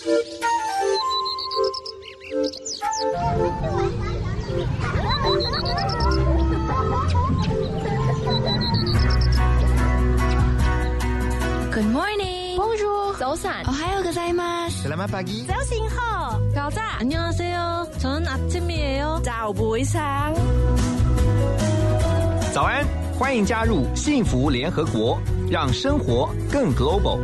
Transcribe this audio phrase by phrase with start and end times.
[11.92, 12.56] morning.
[12.56, 13.12] Bonjour.
[13.18, 13.66] 早安。
[13.66, 14.88] 어하요 고자이마스.
[14.88, 15.44] Selamat pagi.
[15.46, 16.40] 早醒好.
[16.54, 16.96] 가자.
[17.00, 17.90] 안녕하세요.
[17.98, 19.20] 저는 아침이에요.
[19.22, 20.34] 早不상.
[22.54, 22.82] 早安，
[23.18, 25.18] 欢迎加入幸福联合国，
[25.50, 27.20] 让生活更 global。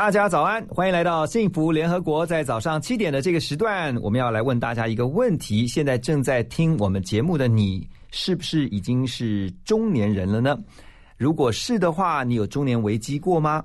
[0.00, 2.24] 大家早安，欢迎来到幸福联合国。
[2.24, 10.58] 在早上七点的这个时段，我们要来问大家一个问题：现在正在听我们节目的你，是不是已经是中年人了呢？
[11.18, 13.62] 如果是的话，你有中年危机过吗？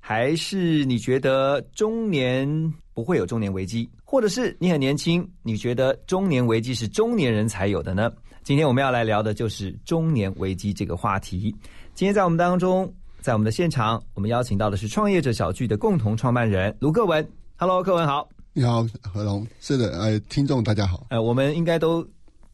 [0.00, 8.10] 还是你觉得中年不会有中年危机，或者是你很年轻，你觉得中年危机是中年人才有的呢？
[8.42, 11.54] 今天我们要来聊的就是中年危机这个话题。
[11.94, 17.24] 今天在我们当中，在我们的现场，我们邀请到的是创业者小聚的共同创办人卢克文。
[17.56, 18.28] Hello，克文好。
[18.52, 19.46] 你好，何龙。
[19.60, 21.06] 是的，呃，听众大家好。
[21.10, 22.04] 呃，我们应该都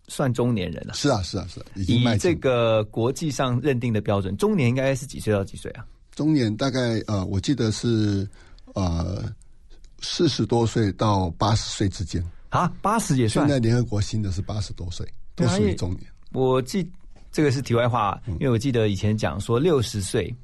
[0.09, 0.93] 算中年人了。
[0.93, 5.87] 是啊，是啊，是啊，已经迈以这个国际上认定的标准，中年应该是几岁到几岁啊？
[6.15, 8.29] 中年大概呃，我记得是
[8.75, 9.25] 呃
[10.03, 12.23] 四十多岁到八十岁之间。
[12.51, 13.47] 啊，八十也算。
[13.47, 16.03] 现在联合国新的是八十多岁，都属于中年。
[16.33, 16.87] 我记
[17.33, 20.35] 这个是题外话，因为我记得以前讲说六十岁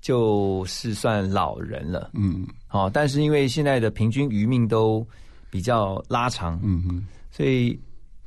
[0.00, 2.10] 就是算老人了。
[2.14, 5.06] 嗯，哦，但是因为现在的平均余命都
[5.50, 7.78] 比较拉长，嗯嗯，所以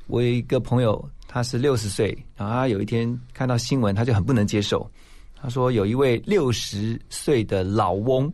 [0.06, 4.88] 我有一个朋友，他是六十岁，然后他有一天看到新闻，他就很不能接受。
[5.36, 8.32] 他说有一位六十岁的老翁，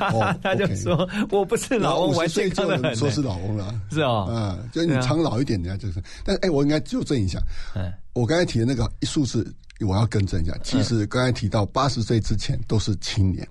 [0.00, 2.96] 哦 他就说我不是老翁，我还50岁健康的很。
[2.96, 3.80] 说是老翁了。
[3.92, 6.02] 是哦，嗯，就是你长老一点，人家就是。
[6.24, 7.38] 但是哎，我应该纠正一下，
[7.76, 10.56] 嗯，我刚才提的那个数字，我要更正一下。
[10.62, 13.46] 其实刚才提到八十岁之前都是青年。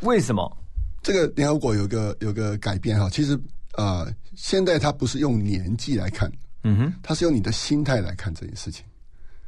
[0.00, 0.56] 为什么？
[1.02, 3.38] 这个联合国有个有个改变哈，其实
[3.76, 6.30] 呃，现在它不是用年纪来看，
[6.64, 8.84] 嗯哼，它是用你的心态来看这件事情。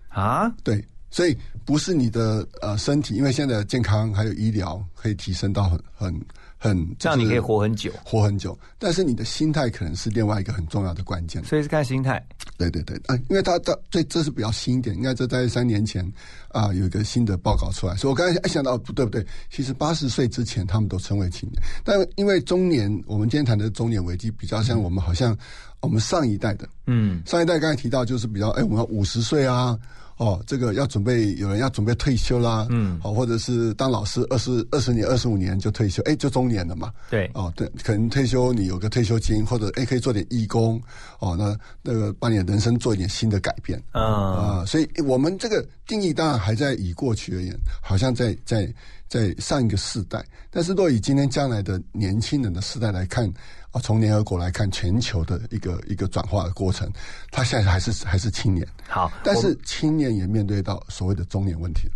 [0.08, 6.26] 啊，对，所以不是你的呃身体，因为现在的健康还有医疗可以提升到很很
[6.58, 8.58] 很，这样你可以活很久，活很久。
[8.78, 11.42] 但是你的心态可能是另外一个很重要的关键。
[11.44, 12.22] 所以是看心态。
[12.56, 16.04] 对对对，啊，因为他的这这是比较新一点，应该这在三年前
[16.48, 25.36] 啊、有一个新的报告出来，所以我刚才一想到不对不对，其实八十岁之前他们都称为青年，但因为中年，我们今天谈的中年危机比较像我们好像
[25.80, 29.78] 我们上一代的，嗯，上一代刚才提到就是比较哎我们要五十岁啊。
[30.18, 33.00] 哦，这个要准备，有人要准备退休啦，嗯。
[33.00, 40.80] 好、或者是当老师二十二十年、二十五年就退休，哎，就中年了嘛，对，哦，对，可能退休你有个退休金，或者哎可以做点义工，
[41.20, 43.80] 哦，那那个把你的人生做一点新的改变。
[43.92, 48.68] 嗯，啊、所以我们这个定义当然还在以过去而言，好像在在
[49.08, 53.32] 在上一个世代，但是若以今天将来的年轻人的世代来看，
[53.70, 56.90] 啊，从联合国来看全球的一个一个转化的过程，
[57.30, 61.88] 他现在还是还是青年，好，但是青年也面对到所谓的中年问题。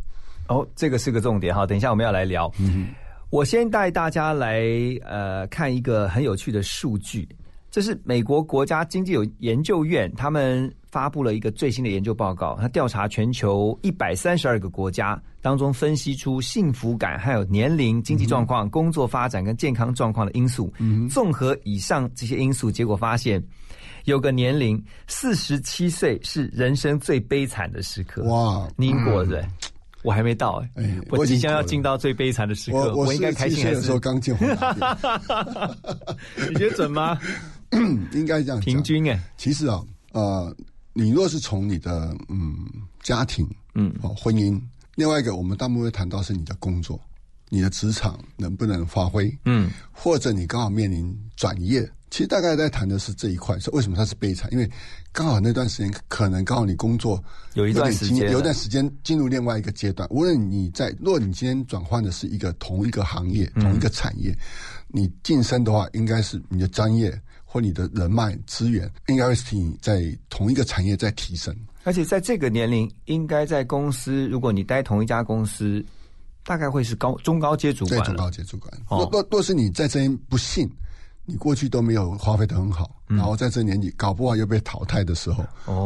[0.48, 2.52] 哦，这个是个重点哈，等一下我们要来聊。
[2.58, 2.88] 嗯
[3.30, 4.62] 我先带大家来
[5.06, 7.26] 呃看一个很有趣的数据，
[7.72, 20.70] 这是美国国家经济有研究院他们发布了一个最新的研究报告，它调查全球一百三十二个国家当中，分析出幸福感、还有年龄、经济状况、工作发展跟健康状况的因素。
[21.10, 23.42] 综合以上这些因素，结果发现。
[24.04, 28.24] 有个年龄，四十七岁是人生最悲惨的时刻。
[28.24, 29.44] 哇你已经过了对不对？
[30.02, 34.00] 我还没到哎、哎我我即将要进到最悲惨的时刻，我我应该开心还是47岁的时候？
[34.00, 34.34] 刚 进
[36.50, 37.16] 你觉得准吗？
[37.72, 40.56] 店， 应该这样讲平均哎、其实啊，呃，
[40.92, 42.54] 你若是从你的嗯
[43.02, 44.60] 家庭，嗯哦婚姻，
[44.94, 47.00] 另外一个我们大部分会谈到是你的工作，
[47.48, 53.58] 你的职场能不能发挥，嗯，或者你刚好面临转业，其实大概在谈的是这一块。
[53.58, 54.52] 是为什么它是悲惨？
[54.52, 54.70] 因为
[55.12, 57.22] 刚好那段时间可能刚好你工作
[57.54, 60.06] 有一段点时间有一段时间进入另外一个阶段。
[60.10, 64.36] 无论你在，若你今天转换的是一个同一个行业、嗯同一个产业，
[64.88, 67.10] 你晋升的话，应该是你的专业
[67.52, 71.54] 或你的人脉资源，应该会是你在同一个产业在提升。
[71.84, 75.84] 而且在这个年龄，应该在公司，如果你待同一家公司，
[76.44, 78.16] 大概会是高中高阶主管对中。
[78.16, 78.72] 高阶主管。
[78.88, 80.66] 哦若若若是你在这边不幸，
[81.32, 85.42] 你过去都没有花费的很好，然后在这年纪搞不好又被淘汰的时候，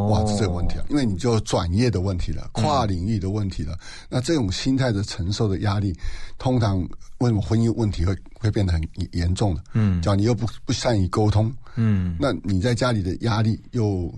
[0.08, 3.78] 哇，这这个问题啊，因为你就转业的问题了，跨领域的问题了，
[4.08, 5.96] 那这种心态的承受的压力，
[6.37, 6.81] 通常
[7.19, 9.62] 为什么婚姻问题会会变得很严严重的？
[9.75, 14.12] 嗯，叫你又不不善于沟通，嗯，那你在家里的压力又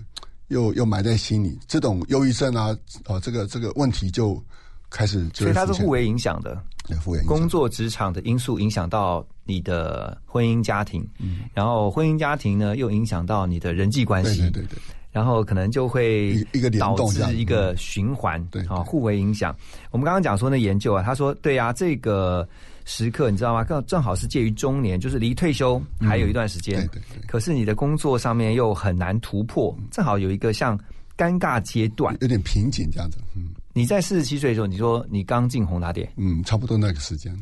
[0.47, 4.43] 又又埋在心里，这种忧郁症啊，哦，这个这个问题就
[4.89, 6.59] 开始就所以它是互为影响的。
[6.87, 7.37] 对互为影响。
[7.37, 11.39] 工作职场的因素影响到你的婚姻家庭，嗯。
[11.55, 14.77] 然后婚姻家庭呢又影响到你的人际关系，对对对对，
[15.11, 18.69] 然后可能就会一一个联导致一个循环，对对。
[18.69, 19.55] 啊，互为影响。
[19.89, 22.47] 我们刚刚讲说那研究啊，他说对啊，这个
[22.85, 23.63] 时刻你知道吗？
[23.63, 27.27] 正正好是介于中年，就是离退休还有一段时间，嗯对对对。
[27.27, 30.77] 可是你的工作上面又很难突破，正好有一个像
[31.17, 32.15] 尴尬阶段。
[32.21, 33.49] 有点瓶颈这样子，嗯。
[33.73, 37.33] 你在四十七岁的时候，你说你刚进宏达店，嗯，差不多那个时间，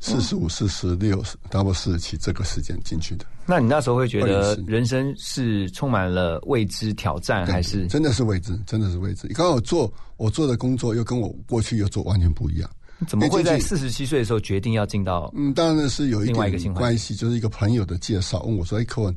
[0.00, 9.28] 四十五、四十六，差不多四十七这个时间进去的，那你那时候会觉得人生是充满了未知挑战，对还是真的是未知，真的是未知。
[9.28, 12.70] 刚好做我做的工作又跟我过去又做完全不一样。
[13.08, 15.32] 怎么会在四十七岁的时候决定要进到？
[15.34, 19.16] 嗯，当然是有一另外一个关系，就是一个朋友的介绍，问我说：“哎，柯文，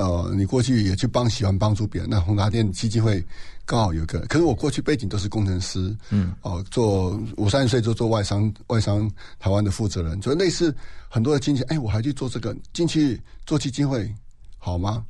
[0.00, 3.22] 呃，你过去也去帮喜欢帮助别人，那宏达电基金会
[3.66, 10.74] 刚好有个，可是我过去背景都是工程师，嗯，哦、做我三十岁就做外商，外商台湾的负责人，所以类似
[11.10, 14.10] 很多的经济，哎，我还去做这个，进去做基金会
[14.56, 15.04] 好吗？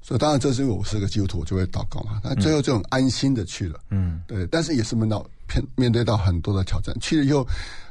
[0.00, 2.20] 所以当然，这是因为我是个基督徒，我就会祷告嘛。
[2.22, 4.46] 那最后就很安心的去了，嗯，对。
[4.46, 6.96] 但是也是面到面面对到很多的挑战。
[7.00, 7.44] 去了以后，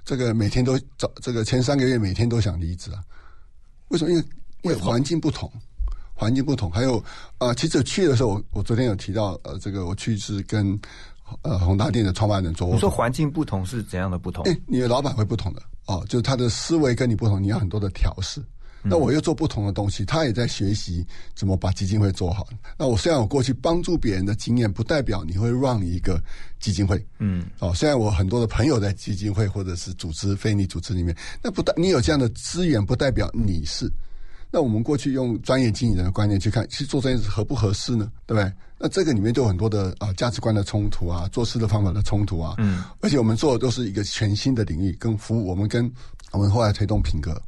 [0.06, 3.04] 这个每天都找这个前三个月每天都想离职啊。
[3.90, 4.12] 为什么？
[4.12, 4.24] 因为
[4.64, 5.52] 因为环境不同，
[6.18, 6.70] 环境不同。
[6.72, 7.02] 还有
[7.38, 10.78] 呃，其实去的时候，我我昨天有提到，呃，这个我去是跟
[11.44, 12.68] 呃宏达店的创办人做。
[12.74, 14.44] 你说环境不同是怎样的不同？
[14.46, 18.42] 哎，你的老板会不同的哦，就是他的思维跟你不同，你要很多的调试。
[18.90, 21.06] 那我又做不同的东西，他也在学习
[21.36, 22.48] 怎么把基金会做好。
[22.78, 26.22] 那我虽然我过去帮助别人的经验，不代表你会让一个
[26.58, 27.04] 基金会。
[27.20, 33.92] 嗯，哦，虽然我很多的朋友在基金会或者是组织非利组织里面，那不代你有这样的资源，不代表你是。
[34.58, 38.12] 那我们过去用专业经理人的观念去看，去做这件事合不合适呢？
[38.26, 38.52] 对不对？
[38.80, 42.56] 那这个里面就有很多的啊、价值观的冲突啊，做事的方法的冲突啊。
[42.58, 45.88] 嗯，而且我们做的都是一个全新的领域跟服务，我们跟
[46.32, 47.40] 我们后来推动品格。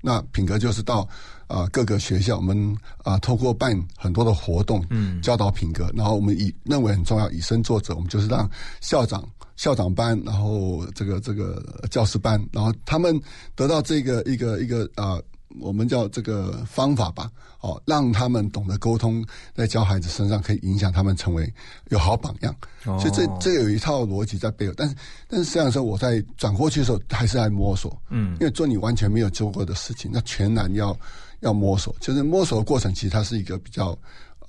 [0.00, 1.08] 那品格就是到
[1.46, 8.50] 啊、各个学校，我们啊、透过办很多的活动，嗯，教导品格，然后我们以认为很重要以身作则，我们就是让
[8.80, 9.24] 校长
[9.54, 13.16] 校长班，然后这个这个教师班，然后他们
[13.54, 15.20] 得到这个一个一个啊、
[15.60, 17.30] 我们叫这个方法吧，
[17.60, 19.24] 哦，让他们懂得沟通，
[19.54, 21.52] 在教孩子身上可以影响他们成为
[21.88, 22.54] 有好榜样。
[22.84, 22.98] 哦。
[22.98, 24.94] 所以这这有一套逻辑在背后，但是
[25.28, 30.96] 但是实际上说我在转过去的时候还是在摸索，嗯，因为做你完全没有做过的事情，那全然要
[31.40, 33.96] 要摸索，就是摸索的过程，其实它是一个比较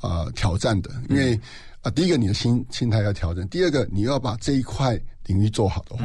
[0.01, 1.39] 呃挑战的，因为
[1.81, 6.03] 啊、第一个你的心心态要调整，第二个你要把这一块领域做好的话，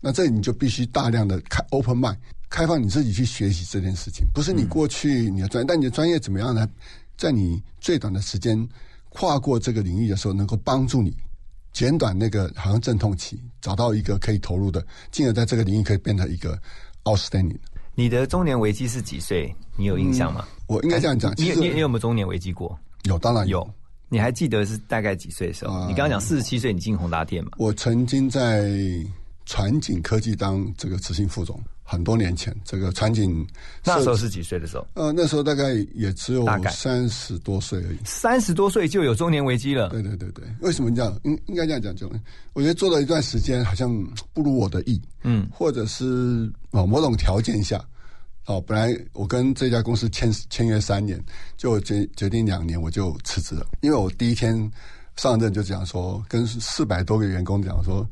[0.00, 2.16] 那这你就必须大量的开 open mind，
[2.52, 6.68] 开放你自己去学习这件事情，不是你过去你的专业，但你的专业怎么样呢？
[7.16, 8.68] 在你最短的时间
[9.08, 11.16] 跨过这个领域的时候，能够帮助你
[11.72, 16.60] 减短那个好像阵痛期，找到一个可以投入的，进而在这个领域可以变成一个
[17.04, 17.56] outstanding。
[17.94, 19.54] 你的中年危机是几岁？
[19.76, 20.46] 你有印象吗？
[20.66, 22.78] 我应该这样讲，你你你有没有中年危机过？
[23.04, 23.66] 有，当然有。
[24.10, 25.72] 你还记得是大概几岁的时候？
[25.72, 27.52] 啊你刚刚讲四十七岁，你进宏达电嘛？
[27.56, 28.70] 我曾经在
[29.46, 33.46] 传景科技当这个执行副总，很多年前，这个场景
[33.84, 34.86] 那时候是几岁的时候？
[34.94, 37.98] 呃那时候大概也只有三十多岁而已。
[38.04, 39.88] 三十多岁就有中年危机了。
[39.90, 41.18] 对对对对，为什么这样？
[41.24, 42.10] 应应该这样讲，就
[42.52, 43.92] 我觉得做了一段时间，好像
[44.32, 47.84] 不如我的意，嗯，或者是哦某种条件下，
[48.46, 51.22] 哦，本来我跟这家公司签签约三年，
[51.56, 54.70] 就决决定两年我就辞职了，因为我第一天
[55.16, 58.06] 上任就讲说，跟四百多个员工讲说，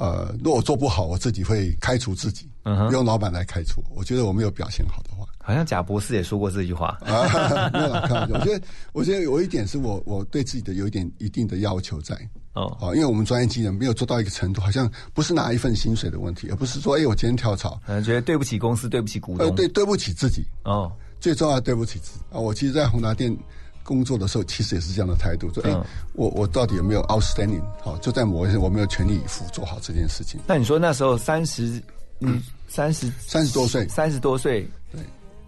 [0.00, 2.48] 呃，如果我做不好，我自己会开除自己，
[2.90, 4.02] 用老板来开除我。
[4.02, 6.98] 觉得我没有表现好的话，好像贾博士也说过这句话。
[7.02, 7.28] 啊，
[7.70, 8.34] 没有，开玩笑。
[8.34, 8.62] 我觉得，
[8.94, 12.16] 我觉得有一点是我我对自己的有一点一定的要求在。
[12.54, 19.54] 哦，啊，因为我们专业技能没有做到一个程度，好像不是拿一份薪水的问题，而不是说，哎，我今天跳槽，可能觉得对不起公司，对不起股呃，东。
[19.54, 20.90] 对，对不起自己，哦，
[21.20, 22.40] 最重要的对不起自己啊！
[22.40, 23.36] 我其实，在宏达店
[23.82, 25.84] 工作的时候，其实也是这样的态度，说，哎、嗯
[26.14, 27.62] 我我到底有没有 outstanding？
[27.82, 30.40] 好，就在某一些我没有全力以赴做好这件事情。
[30.46, 31.82] 那你说那时候三十，
[32.20, 35.00] 嗯，三十三十多岁，三十多岁，对，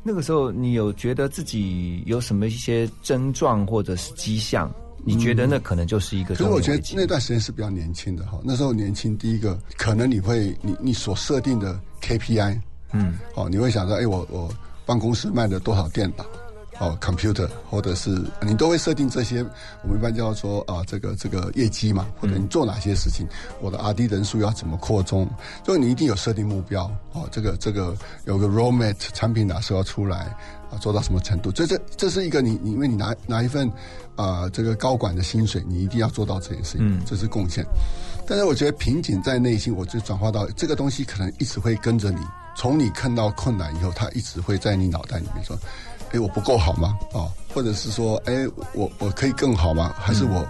[0.02, 4.72] 那个时候你有觉得自己有什么一些症状或者是迹象？
[5.04, 6.94] 你觉得那可能就是一个可是我觉得？
[6.94, 12.60] 那段时间是比较年轻的哈，那时候年轻，第一个可能你会你你所设定的 KPI，
[12.92, 14.48] 嗯，哦，你会想说，哎，我我
[14.86, 16.24] 办公室卖了多少电脑，
[16.82, 19.40] 哦，computer，或者是你都会设定这些，
[19.84, 23.24] 我们一般叫做啊，这个这个业绩嘛，或者你做哪些事情，
[23.60, 25.30] 我的 R D 人数要怎么扩充，
[25.64, 30.36] 所以你一定有设定目标哦，这个这个有个 roadmap，产品哪时候要出来
[30.72, 33.70] 啊，做到什么程度，这这这是一个你你因为你拿拿一份
[34.16, 37.64] 啊这个高管的薪水，你一定要做到这件事情，这是贡献。
[38.26, 42.18] 但是我觉得瓶颈在内心，我就转化到这个东西可能一直会跟着你，
[42.56, 45.56] 从你看到困难以后，它一直会在你脑袋里面说。
[46.12, 46.96] 哎，我不够好吗？
[47.12, 49.94] 哦，或者是说，哎，我我可以更好吗？
[49.98, 50.46] 还是我，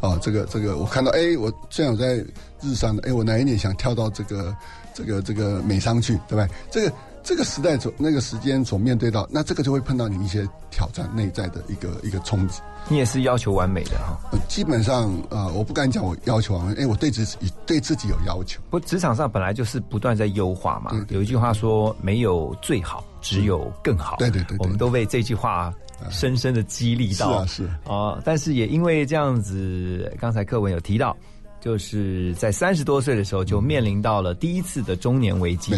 [0.00, 2.16] 哦，这个这个，我看到，哎，我虽然我在
[2.60, 4.54] 日商的，哎，我哪一年想跳到这个
[4.92, 6.48] 这个这个美商去，对吧？
[6.70, 6.92] 这个
[7.28, 12.62] 这个时代所那个时间所面对到，那这个就会碰到你一些挑战，内在的一个一个冲击。
[12.88, 14.18] 你也是要求完美的哈？
[14.48, 18.62] 基本上，呃，我不敢讲我要求完美，哎，我对自己对自己有要求。
[18.70, 20.90] 不，职场上本来就是不断在优化嘛。
[21.10, 23.04] 有一句话说，没有最好。
[23.20, 24.16] 只有更好。
[24.16, 25.70] 对对对，我们都被这句话
[26.08, 27.44] 深深的激励到。
[27.44, 28.22] 是啊，是啊。
[28.24, 31.14] 但是也因为这样子，刚才课文有提到，
[31.60, 35.72] 就是在三十多岁的时候就面临到了第一次的中年危机。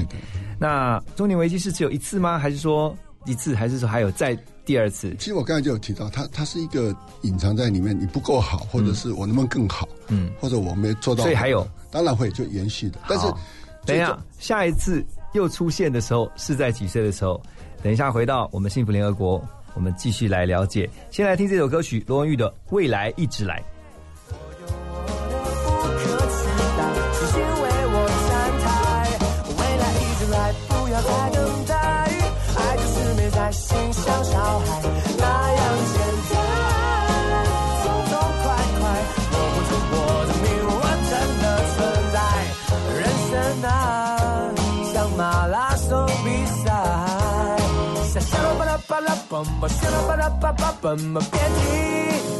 [0.58, 2.38] 那中年危机是只有一次吗？
[2.38, 2.96] 还是说
[3.26, 3.54] 一次？
[3.54, 5.14] 还是说还有再第二次？
[5.18, 9.88] 其实我刚才就有提到，它它是一个隐藏在里面，你不够好，或者是我能不能更好？
[10.08, 11.24] 嗯，或者我没做到。
[11.24, 12.98] 所以还有，当然会就延续的。
[13.08, 13.26] 但是
[13.86, 15.04] 等一下，下一次。
[15.32, 17.40] 又出现的时候是在几岁的时候？
[17.84, 19.40] 等一下回到我们幸福联合国，
[19.74, 20.90] 我们继续来了解。
[21.08, 23.60] 先来听这首歌曲，罗文玉的《未来一直来》。
[33.52, 34.82] 心像小孩
[35.18, 35.60] 那样
[35.92, 35.98] 简
[36.30, 36.32] 单，
[37.82, 38.44] 痛痛快
[38.78, 38.82] 快，
[39.32, 40.46] 握不住我的命。
[40.66, 40.72] 我
[41.10, 41.76] 真的存
[42.12, 42.16] 在
[42.98, 43.32] 人生
[43.68, 43.70] 啊，
[44.92, 45.88] 像马拉松
[46.24, 46.26] 比
[46.64, 46.66] 赛，
[48.12, 52.39] 像血流，啪啦啪啦，蹦蹦血流，啪啦啪啦，蹦蹦别停。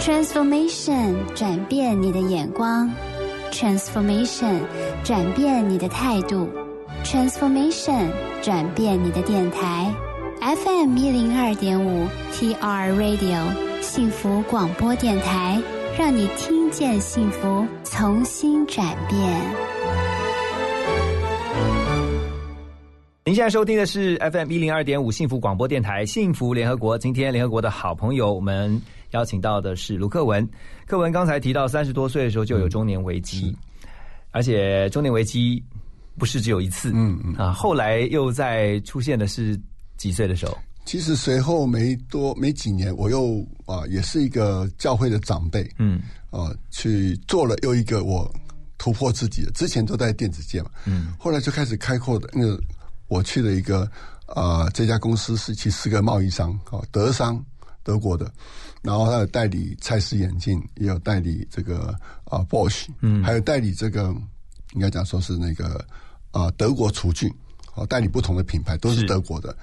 [0.00, 2.90] Transformation 转变你的眼光
[3.52, 4.60] ，Transformation
[5.04, 6.48] 转变你的态度
[7.04, 8.08] ，Transformation
[8.40, 9.92] 转变你的电台
[10.40, 15.60] ，FM 一零二点五 TR Radio 幸福广播电台，
[15.98, 19.20] 让你听见幸福，重新转变。
[23.26, 26.96] 您现在收听的是 FM 一零二点五幸福广播电台，幸福联合国。
[26.96, 28.80] 今天联合国的好朋友我们。
[29.10, 30.48] 邀请到的是卢克文，
[30.86, 33.56] 克文刚才提到三十多岁的时候就有中年危机，
[34.30, 35.62] 而且中年危机
[36.18, 37.34] 不是只有一次，嗯嗯。
[37.34, 39.58] 啊，后来又在出现的是
[39.96, 40.56] 几岁的时候？
[40.84, 46.00] 其实随后没多没几年，我又啊也是一个教会的长辈，嗯。
[46.30, 48.32] 啊去做了又一个我
[48.78, 52.56] 突破自己的，之前都在电子界嘛，嗯，后来就开始开阔的，那个
[53.08, 53.90] 我去了一个
[54.26, 57.44] 啊这家公司是其实是个贸易商啊德商
[57.82, 58.32] 德国的。
[58.82, 61.94] 然后他有代理蔡司眼镜，也有代理这个
[62.24, 64.14] 啊 Bosch，嗯，还有代理这个
[64.72, 65.84] 应该讲说是那个
[66.30, 67.30] 啊德国厨具，
[67.74, 69.54] 哦，代理不同的品牌都是德国的。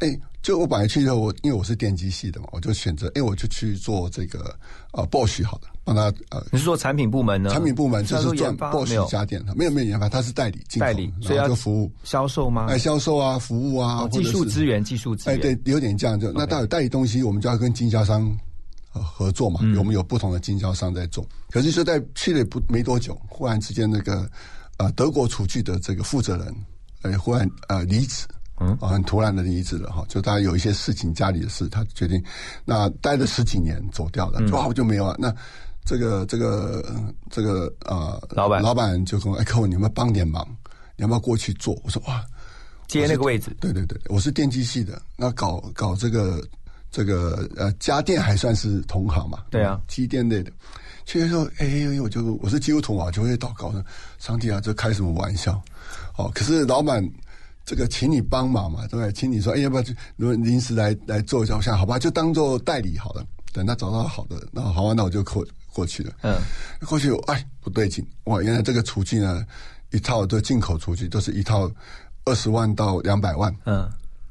[0.00, 0.08] 哎，
[0.42, 4.56] 就我本来去以后，我因为我是电机系的嘛，我就选择哎，我就去做这个
[4.92, 7.50] 啊 Bosch 好的，帮他呃，你是做产品部门呢？
[7.50, 12.66] 产品部门就是做 Bosch 家电，没有没有研发，他是代理代理，所以就服务销售吗？
[12.70, 18.34] 哎，销售啊，服务啊，技术资源，技术资源，哎，对，有点这样就那到底代理东西，我们就要跟经销商。
[19.00, 21.26] 呃合作嘛，我们有不同的经销商在做。
[21.50, 24.30] 可是就在去了不没多久，忽然之间那个
[24.76, 26.54] 呃德国厨具的这个负责人，
[27.02, 28.26] 哎忽然呃离职。
[28.62, 32.22] 嗯，很突然的离职了哈，就他有一些事情，家里的事，他决定
[32.62, 35.16] 那待了十几年走掉了，哇，我就没有了。
[35.18, 35.34] 那
[35.82, 36.94] 这个这个
[37.30, 40.46] 这个呃，老板老板就跟我哎，客户你们帮点忙，
[40.94, 41.74] 你要不要过去做？
[41.82, 42.22] 我说哇，
[42.86, 46.46] 接那个位置，对对对，我是电机系的，那搞搞这个
[46.90, 50.50] 这个呃家电还算是同行嘛，对啊，机电类的。
[51.04, 53.84] 去时候哎，我就我是基督徒啊，就会祷告说，
[54.18, 55.60] 上帝啊，这开什么玩笑？
[56.16, 57.08] 哦，可是老板。
[57.62, 59.12] 这个请你帮忙嘛，对不对？
[59.12, 59.84] 请你说，哎，要不要
[60.16, 61.54] 如果临时来来做一下？
[61.54, 63.24] 我想好吧，就当做代理好了。
[63.52, 66.12] 等他找到好的，那好啊，那我就过过去了。
[66.22, 66.36] 嗯，
[66.86, 68.42] 过去哎，不对劲哇！
[68.42, 69.46] 原来这个厨具呢，
[69.92, 71.70] 一套都进口厨具，都是一套
[72.24, 73.54] 二十万到两百万。
[73.66, 73.88] 嗯，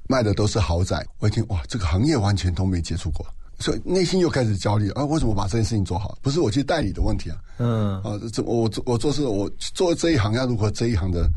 [0.10, 1.06] 卖的都是豪宅。
[1.20, 3.24] 我一听哇，这个行业完全都没接触过，
[3.60, 5.06] 所以内心又开始焦虑啊！
[5.06, 6.18] 为什么把这件事情做好？
[6.24, 7.38] 不是我去代理的问题啊。
[7.60, 11.30] 嗯，啊，这我做我做事，我做这一行要如何这一行的？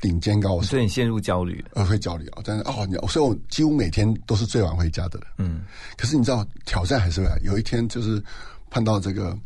[0.00, 2.38] 顶尖高手，所以你陷入焦虑，呃，会焦虑啊！
[2.44, 5.28] 但是哦，你所以我几乎每天都是最晚回家的人。
[5.38, 5.62] 嗯，
[5.96, 7.36] 可是你知道挑战还是会来。
[7.42, 8.22] 有一天就是
[8.70, 9.36] 碰到这个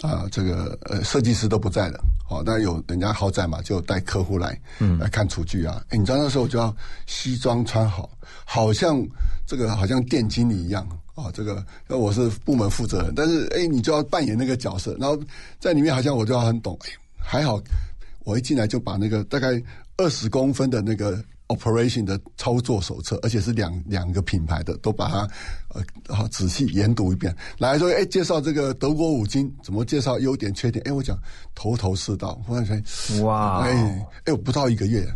[0.00, 5.82] 啊，这个呃，设计师都不在了，好，那有人家豪宅嘛，就带客户来，嗯，来看厨具啊。
[5.88, 6.74] 哎，你知道那时候就要
[7.06, 8.10] 西装穿好，
[8.44, 9.02] 好像
[9.46, 11.30] 这个好像店经理一样啊。
[11.32, 15.18] 这个那我是部门负责人，但是哎，你就要扮演那个角色，然后
[15.58, 16.78] 在里面好像我就要很懂。
[16.84, 17.58] 哎，还好
[18.24, 19.60] 我一进来就把那个大概。
[20.00, 25.28] 二十公分的那个 operation 的操作手册，而且是两两个品牌的，都把它
[25.74, 25.82] 呃
[26.14, 27.34] 好仔细研读一遍。
[27.58, 30.82] 来说，哎，介绍这个德国五金，怎么介绍优点缺点？
[30.86, 31.18] 哎，我讲
[31.54, 32.34] 头头是道。
[32.46, 32.82] 忽然间，
[33.22, 35.06] 哇，哎哎，不到一个月，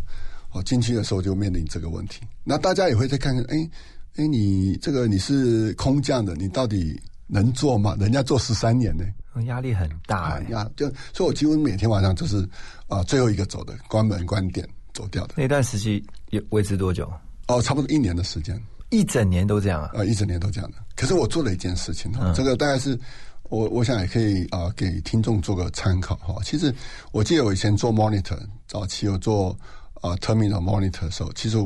[0.51, 2.21] 我，进去的时候就面临这个问题。
[2.43, 3.69] 那大家也会再看看，哎
[4.17, 7.95] 哎，你这个你是空降的，你到底能做吗？
[7.99, 9.03] 人家做十三年呢。
[9.47, 12.47] 压力很大，压就，所以我几乎每天晚上就是
[12.87, 15.35] 啊，最后一个走的，关门关店走掉的。
[15.37, 17.11] 那段时期也维持多久？
[17.47, 19.91] 哦，差不多一年的时间，一整年都这样啊？
[19.95, 20.77] 啊，一整年都这样的。
[20.95, 22.97] 可是我做了一件事情，这个大概是
[23.43, 26.35] 我我想也可以啊，给听众做个参考哈。
[26.43, 26.73] 其实
[27.11, 29.57] 我记得我以前做 monitor，早期有做
[29.95, 31.57] 啊 terminal monitor 的时候，其实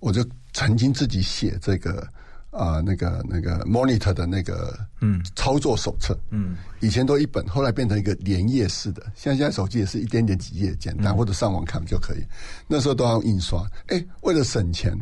[0.00, 2.06] 我就曾经自己写这个。
[2.50, 9.02] 啊，那个那个 monitor 的那个嗯操作手册，嗯，以前都一本，后来变成一个连页式的。
[9.14, 12.24] 现在现在手机也是一点点几页，简单或者上网看就可以。
[12.66, 14.92] 那时候都要印刷，哎，为了省钱，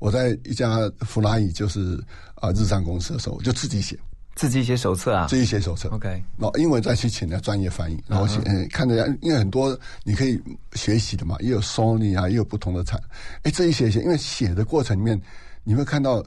[0.00, 2.02] 我在一家弗拉伊就是
[2.34, 3.96] 啊日商公司的时候，我就自己写，
[4.34, 5.88] 自己写手册啊，自己写手册。
[5.90, 8.40] OK，然后英文再去请那专业翻译，然后写，
[8.72, 10.36] 看着因为很多你可以
[10.72, 13.00] 学习的嘛，也有 Sony 啊，也有不同的产，
[13.44, 15.20] 哎，自己写一写，因为写的过程里面
[15.62, 16.20] 你会看到。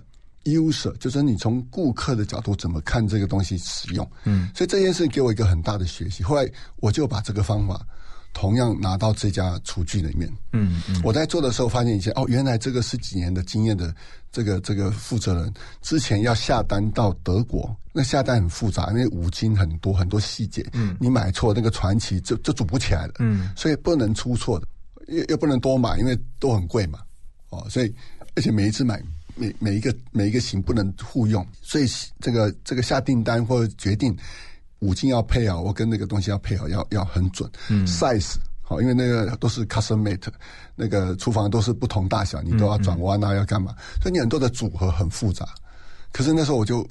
[0.46, 6.24] User 就是你从顾客的角度怎么看这个东西使用，嗯，所以这件事给我一个很大的学习。
[6.24, 7.86] 后来我就把这个方法
[8.32, 13.94] 同样拿到这家厨具里面，嗯嗯，我在做的时候发现一些哦，原来这个十几年的经验的
[14.32, 24.68] 这个这个负责人之前要下单到德国，那下单很复杂，因为五金很多很多细节，嗯，你买错那个传奇就就组不起来了，嗯，所以不能出错的，
[25.08, 27.00] 又又不能多买，因为都很贵嘛，
[27.50, 27.92] 哦，所以
[28.36, 29.02] 而且每一次买。
[29.36, 31.86] 每每一个每一个型不能互用，所以
[32.20, 34.16] 这个这个下订单或者决定
[34.80, 37.50] 五金要配好，我跟那个东西要配好，要要很准。
[37.70, 40.22] 嗯，size 好，因为那个都是 custom made，
[40.76, 43.76] 那个厨房都是不同大小，你都要转弯啊，要干嘛？
[44.02, 45.48] 所以你很多的组合很复杂。
[46.12, 46.88] 可是那时候我就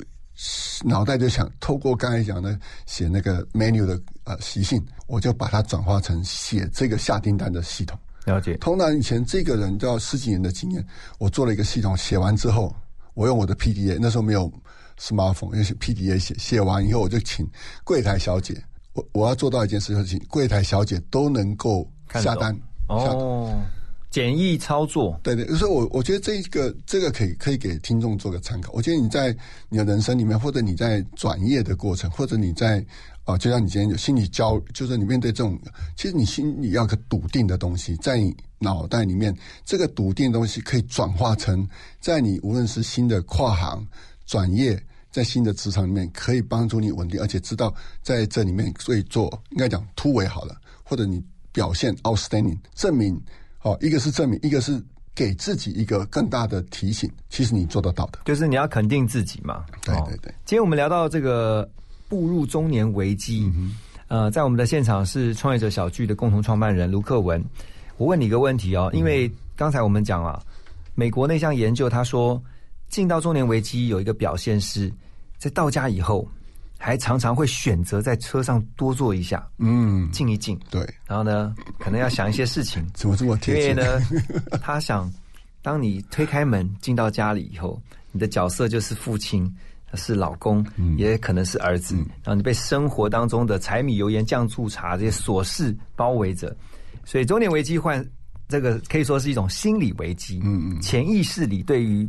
[0.85, 7.99] 脑袋就想，透过刚才讲的写那个 menu 的呃习性，我就把它转化成写这个下订单的系统。
[8.25, 10.85] 了解，通常以前这个人都要十几年的经验。
[11.19, 12.75] 我做了一个系统，写完之后，
[13.15, 14.51] 我用我的 PDA，那时候没有
[14.99, 16.35] smartphone，用 PDA 写。
[16.39, 17.47] 写完以后，我就请
[17.85, 18.63] 柜台小姐，
[18.95, 22.59] 我我要做到一件事情，柜台小姐都能够下单。
[22.89, 23.34] 哦，
[24.15, 25.19] 简易操作。
[25.25, 28.71] 对对，所以我我觉得这个这个可以可以给听众做个参考。
[28.73, 29.37] 我觉得你在
[29.69, 32.85] 你的人生里面，或者你在转业的过程，或者你在。
[33.25, 35.59] 啊，就像你今天有心理焦，就是你面对这种，
[35.97, 41.67] 其实你心里要个笃定的东西，在你脑袋里面，这个笃定的东西可以转化成，
[42.03, 43.83] 在你无论是新的跨行
[44.27, 44.79] 转业，
[45.11, 53.19] 在新的职场里面，可以帮助你稳定，而且知道在这里面可以做，应该讲突围好了，或者你表现 outstanding，证明，
[53.65, 54.81] 哦，一个是证明，一个是
[55.15, 59.65] 给自己一个更大的提醒，其实你做得到的，就是你要肯定自己嘛。
[59.83, 61.69] 对对对，今天我们聊到这个。
[62.07, 63.51] 步入中年危机，
[64.09, 67.43] 呃，在我们的现场是创业者小聚的共同创办人卢克文。
[67.97, 70.41] 我问你一个问题哦，因为刚才我们讲了，
[70.95, 72.41] 美国那项研究，他说
[72.89, 74.93] 进到中年危机有一个表现是
[75.39, 76.29] 在到家以后，
[76.79, 83.69] 还常常会选择在车上多坐一下，嗯，静一静，对，然后呢，可能要想一些事情，怎么这么因贴切？
[83.69, 84.01] 为呢，
[84.61, 85.11] 他想，
[85.63, 87.81] 当你推开门进到家里以后，
[88.13, 89.51] 你的角色就是父亲，
[89.95, 90.65] 是老公，
[90.99, 96.55] 也可能是儿子，然后你被生活当中的柴米油盐酱醋茶这些琐事包围着，
[97.05, 98.05] 所以中年危机患
[98.47, 100.81] 这个可以说是一种心理危机，嗯嗯。
[100.83, 102.07] 潜意识里对于。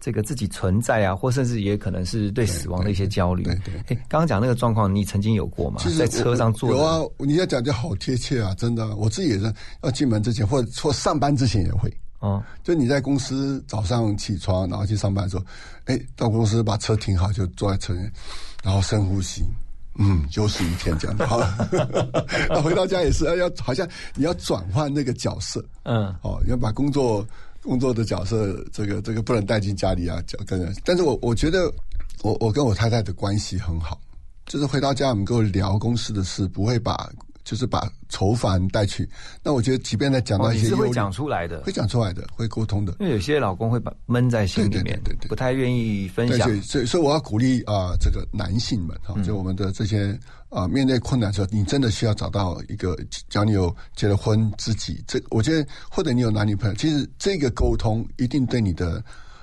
[0.00, 3.42] 这个自己存在啊，或甚至也可能是对死亡的一些焦虑。
[3.44, 3.54] 对
[3.86, 5.90] 对刚刚讲那个状况，你曾经有过吗其？
[5.90, 11.92] 实在车上坐有啊，你要讲就好贴切啊，真的，我自己也是要进门之前或者或上班之前也会。
[12.20, 15.44] 哦，就你在公司早上起床，然后去上班的时候，
[15.84, 18.12] 哎，到公司把车停好，就坐在车里面，
[18.64, 19.44] 然后深呼吸，
[19.98, 21.24] 嗯，又是一天这样的。
[21.28, 21.38] 好，
[22.50, 27.24] 那回到家也是要要，好像你要转换那个角色，嗯，哦，要把工作
[27.68, 30.74] 工作的角色，这个这个不能带进家里啊，就跟人。
[30.86, 31.70] 但是我我觉得
[32.22, 34.00] 我我跟我太太的关系很好，
[34.46, 37.12] 就是回到家我们跟我聊公司的事，不会把
[37.48, 39.08] 就是把愁烦带去。
[39.42, 42.94] 那我觉得，即便在讲到哦，一些忧虑你是会讲出来的会，讲出来的，会沟通的。
[43.00, 46.82] 因为有些老公会把闷在心里面，对对对对对不太愿意分，享所。
[46.82, 50.18] 以所以我要鼓励啊、这个男性们嗯哈、就我们的这些
[50.50, 59.02] 啊、面对困难的时候，你真的需要找到一个，只要你有结了婚知己，这我觉得或者你有男女朋友，其实这个沟通一定对你的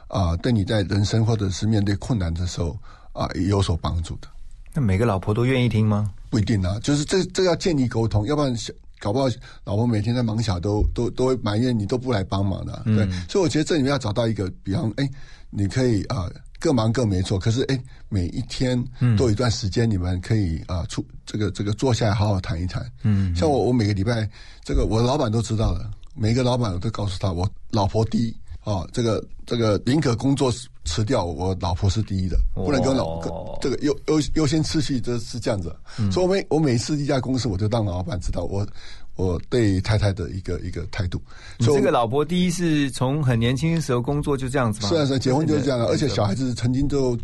[0.09, 2.77] 啊、对你在人生或者是面对困难的时候
[3.13, 4.27] 啊、有所帮助的。
[4.75, 6.11] 那每个老婆都愿意听吗？
[6.29, 8.53] 不一定啊，就是这这要建立沟通，要不然
[8.99, 9.25] 搞不好
[9.63, 15.09] 老婆每天在忙小都都都会埋怨你都不来帮忙的啊、对，所以我觉得这里面要找到一个，比方哎，
[15.49, 18.77] 你可以啊、各忙各没错，可是哎每一天
[19.17, 22.85] 都有一段时间你们可以啊、出这个这个坐下来好好谈一谈。
[23.03, 24.29] 嗯，像我我每个礼拜
[24.61, 28.35] 这个我老板都知道了，每个老板我都告诉他，我老婆第一。
[28.65, 30.51] 哦，这个这个宁可工作
[30.85, 35.73] 辞掉，我老婆是第一的，不能跟老、这个优优优先次序，这是这样子。
[36.11, 38.67] 所以我每我每次一家公司，我就让老板知道我
[39.15, 41.21] 我对太太的一个一个态度。
[41.59, 44.89] 你所以这个老婆第一是从很年轻的时候工作就这样子吗？
[44.89, 47.17] 是啊是啊，结婚就是这样的，而且小孩子子曾经就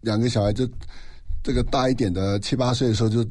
[0.00, 0.68] 两个小孩就
[1.44, 3.24] 这个大一点的七八岁的时候就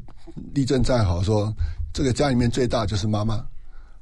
[0.54, 1.54] 立正站好说，
[1.92, 3.44] 这个家里面最大就是妈妈。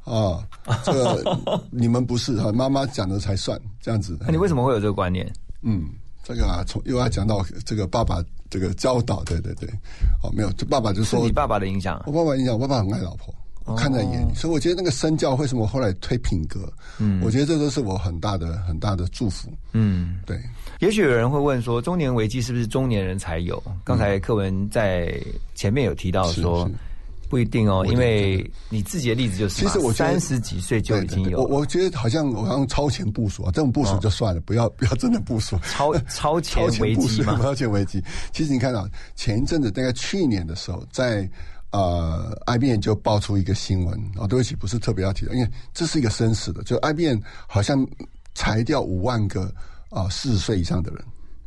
[0.04, 0.46] 啊，
[0.84, 1.38] 这个
[1.70, 4.16] 你们不是哈，妈妈讲的才算，这样子。
[4.20, 5.30] 那你为什么会有这个观念？
[5.62, 5.84] 嗯，
[6.22, 9.68] 这个啊，从又要讲到这个爸爸这个教导，对对对，
[10.22, 12.04] 哦，没有，就爸爸就说你，爸爸的影响啊？
[12.06, 13.34] 我爸爸影响，我爸爸很爱老婆，
[13.66, 20.40] 我看在眼里，所以我觉得那个身教为什么后来推品格，嗯，我觉得这都是我很大的很大的祝福，嗯，对，
[20.80, 23.62] 也许有人会问说，中年危机是不是中年人才有？
[23.84, 25.14] 刚才课文在
[25.54, 26.68] 前面有提到说
[27.30, 35.56] 不一定哦，因为你自己的例子就是，其实我三十几岁就已经有我我觉得好像我好像超前部署啊，这种部署就算了，不要 不要真的部署。
[35.62, 37.38] 超超前超前部署，危机嘛。
[37.40, 38.02] 超前危机。
[38.32, 41.30] 其实你看到、前一阵子，大概去年的时候，在
[41.70, 47.86] 呃，IBM 就爆出一个新闻哦，对不起，不是特别要提的，因为这是一个生死的，就 IBM 好像
[48.34, 49.52] 裁掉五万个
[49.88, 51.04] 啊四十岁以上的人，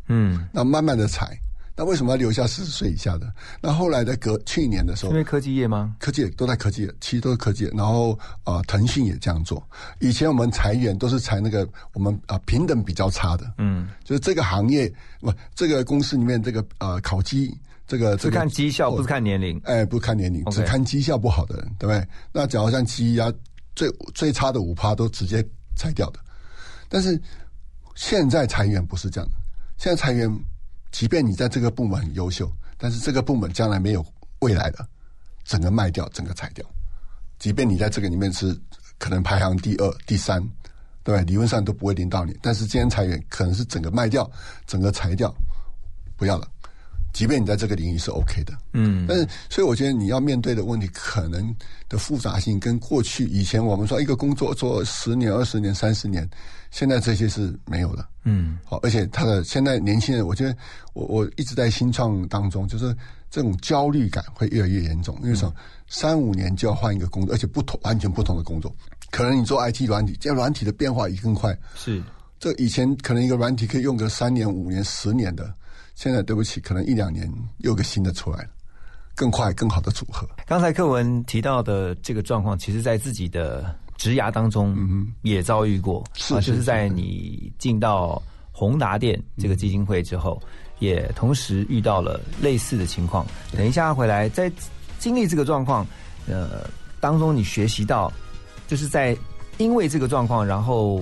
[0.07, 1.37] 嗯，那慢慢的裁，
[1.75, 3.33] 那为什么要留下四十岁以下的？
[3.59, 5.95] 那后来在隔去年的时候因，为科技业吗？
[5.99, 7.71] 科技业都在科技业，其实都是科技业。
[7.71, 9.61] 然后啊、呃腾讯也这样做。
[9.99, 17.57] 以前我们裁员都是裁那个我们啊、平等比较差的，嗯，就是这个行业不这个公司里面这个呃考绩
[17.87, 19.59] 这个这是个看绩效，不是看年龄。
[19.63, 22.07] 哎不看年龄只看绩效不好的人，对不对？
[22.31, 23.33] 那假如像鸡鸭
[23.75, 25.43] 最最差的五趴都直接
[25.75, 26.19] 裁掉的，
[26.87, 27.19] 但是
[27.95, 29.35] 现在裁员不是这样的，
[29.77, 30.29] 现在裁员，
[30.93, 34.05] 即便你在这个部门很优秀，但是这个部门将来没有
[34.39, 34.87] 未来的，
[35.43, 36.63] 整个卖掉，整个裁掉。
[37.39, 38.55] 即便你在这个里面是
[38.99, 40.41] 可能排行第二、第三，
[41.03, 44.29] 对吧，理论上都不会领到你，但是今天裁员可能是整个卖掉，
[44.67, 45.33] 整个裁掉，
[46.15, 46.47] 不要了。
[47.11, 51.55] 即便你在这个领域是 OK 的，嗯，但是所以我觉得你要面对的问题可能
[51.89, 56.27] 的复杂性，跟过去以前我们说一个工作做十年、二十年、三十年，
[56.73, 58.03] 现在这些是没有的。
[58.23, 60.57] 嗯，好，而且他的现在年轻人，我觉得
[60.93, 62.95] 我我一直在新创当中，就是
[63.29, 65.53] 这种焦虑感会越来越严重，因为什么？
[65.87, 68.75] 三五年就要换一个工作，而且不同完全不同的工作，
[69.11, 71.55] 可能你做 IT 软体，这样软体的变化也更快。
[71.75, 72.01] 是
[72.39, 75.53] 这以前可能一个软体可以用个三年、五年、十年的，
[75.93, 78.49] 现在对不起，可能一两年又有个新的出来了，
[79.13, 80.27] 更快、更好的组合。
[80.47, 84.75] 刚才课文提到的这个状况，其实在自己的职涯当中
[85.21, 90.41] 也遭遇过，是就是在你进到宏达店这个基金会之后，
[90.79, 93.25] 也同时遇到了类似的情况。
[93.53, 94.51] 等一下回来，在
[94.99, 95.87] 经历这个状况，
[96.27, 98.11] 呃，当中你学习到，
[98.67, 99.15] 就是在
[99.57, 101.01] 因为这个状况，然后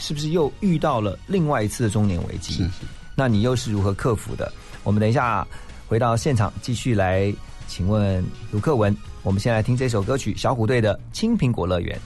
[0.00, 2.54] 是不是又遇到了另外一次的中年危机？
[2.54, 2.70] 是是。
[3.14, 4.52] 那你又是如何克服的？
[4.82, 5.46] 我们等一下
[5.86, 7.32] 回到现场继续来
[7.68, 8.92] 请问卢克文。
[9.22, 11.96] 我们先来听这首歌曲，小虎队的《青苹果乐园》。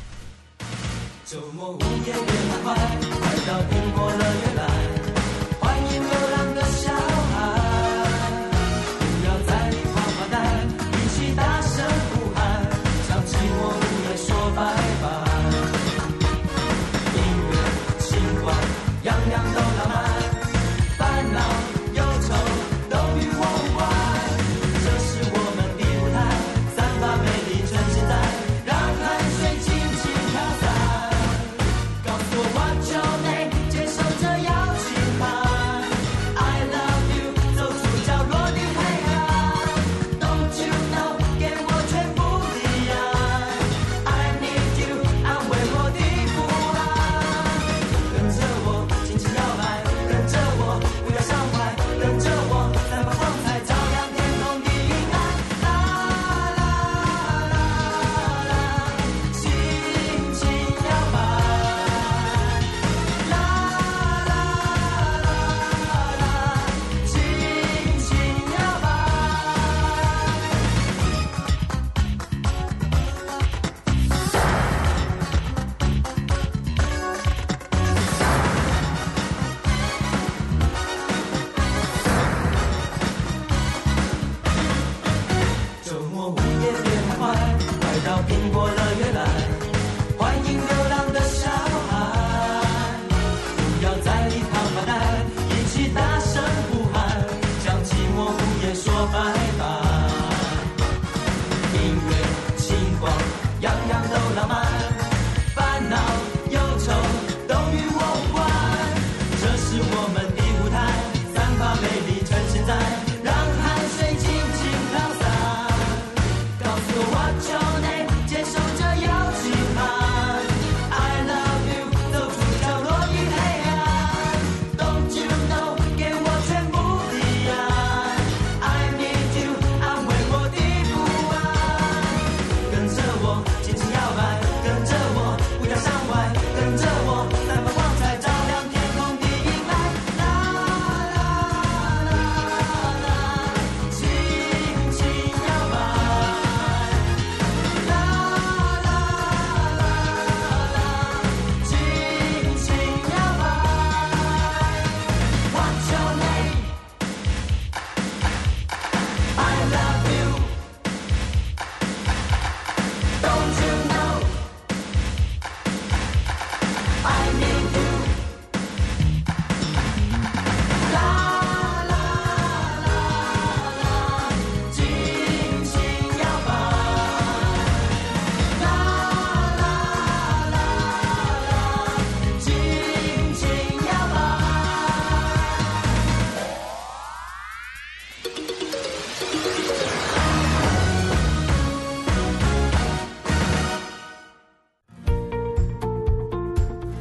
[1.26, 3.50] 周末午夜别太快，快到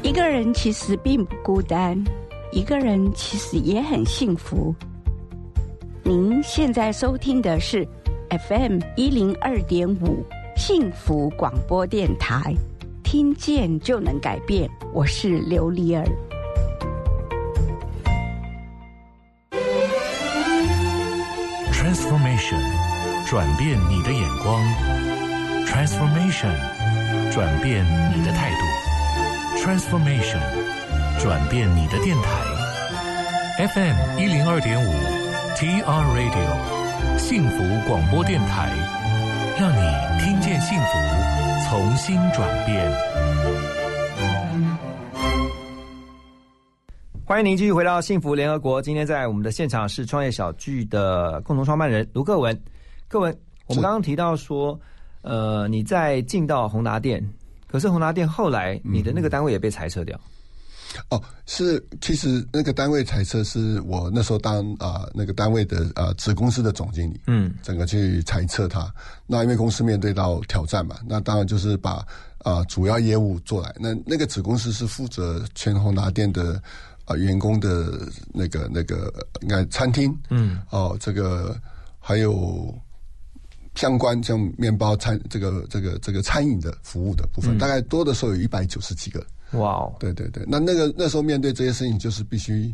[0.04, 1.98] 一个人其实并不孤单，
[2.52, 4.76] 一个人其实也很幸福。
[6.04, 7.88] 您现在收听的是
[8.50, 10.22] FM 一零二点五
[10.58, 12.54] 幸福广播电台，
[13.02, 14.70] 听见就能改变。
[14.94, 16.06] 我是刘丽儿。
[21.72, 22.62] Transformation，
[23.26, 24.62] 转变你的眼光。
[25.66, 26.54] Transformation，
[27.32, 28.73] 转变你的态度。
[29.64, 30.42] Transformation，
[31.22, 33.66] 转变你的电台。
[33.66, 34.90] FM 一零二点五
[35.56, 38.70] ，TR Radio，幸福广播电台，
[39.58, 42.92] 让你听见幸福，重新转变。
[47.24, 48.82] 欢迎您继续回到幸福联合国。
[48.82, 52.62] 今天在我们的现场是创业小聚的共同创办人卢克文。
[53.08, 53.34] 克文，
[53.68, 54.78] 我们刚刚提到说，
[55.22, 57.26] 呃，你在进到宏达店，
[57.74, 60.16] 可是宏达店后来你的那个单位也被裁撤掉。
[61.10, 68.94] 哦，是，其实那个单位裁撤是我那时候当啊、那个单位的啊子公司的总经理，嗯，整个去裁撤它。
[69.26, 72.06] 那因为公司面对到挑战嘛，那当然就是把
[72.44, 73.74] 啊、主要业务做来。
[73.80, 76.62] 那那个子公司是负责全宏达店的
[77.06, 81.60] 啊、员工的那个那个应该餐厅，嗯，哦，这个
[82.00, 82.72] 还有
[83.76, 89.26] 相关像面包餐这个这个这个餐饮的服务的部分，嗯大概多的时候有一百九十几个。
[89.54, 92.74] 哇哦，对对对，那那个那时候面对这些事情，就是必须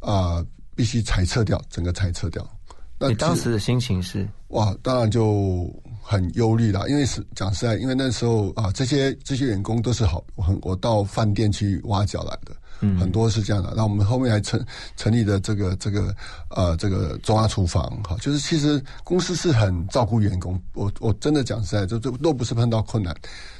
[0.00, 2.42] 啊、必须裁撤掉，整个裁撤掉。
[2.70, 6.84] 你那你当时的心情是哇，当然就很忧虑啦。
[6.86, 13.72] 因为是讲实在，因为那时候啊，这些这些员工都是好，我很我到饭店去挖角来的，嗯很多是这样的。
[13.76, 14.64] 那我们后面还成
[14.96, 16.14] 成立的这个这个
[16.50, 20.60] 呃这个中央厨房，哈，就是其实公司是很照顾员工。
[20.74, 23.14] 我我真的讲实在，就这都不是碰到困难，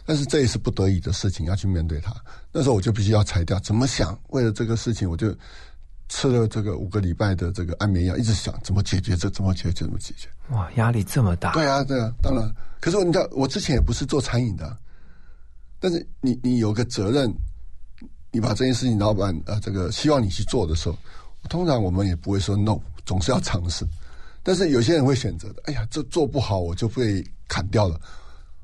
[0.05, 2.15] 但是这也是不得已的事情，要去面对它。
[2.53, 4.19] 那时候我就必须要裁掉，怎么想？
[4.29, 5.35] 为了这个事情，我就。
[6.11, 10.27] 吃了这个五个礼拜的这个安眠药，一直想怎么解决这，怎么解决，怎么解决。
[10.49, 11.53] 哇，压力这么大。
[11.53, 12.51] 对啊，对啊，当然。
[12.81, 14.75] 可是你知道，我之前也不是做餐饮的啊，
[15.79, 17.31] 但是你你有个责任，
[18.39, 20.97] 你把这件事情老板呃这个希望你去做的时候，
[21.49, 23.85] 通常我们也不会说 no，总是要尝试。
[24.45, 28.01] 但是有些人会选择的，哎呀，这做不好我就被砍掉了，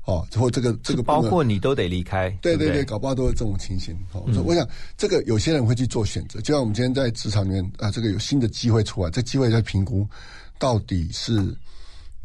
[0.05, 2.29] 哦，或这个这个包括你都得离开。
[2.41, 3.93] 对对对，搞不好都是这种情形。
[4.13, 10.07] 哦，我想这个有些人会去做选择，就像我们今天在职场里面啊，这个有新的机会出来，这机会在评估
[10.57, 11.53] 到底是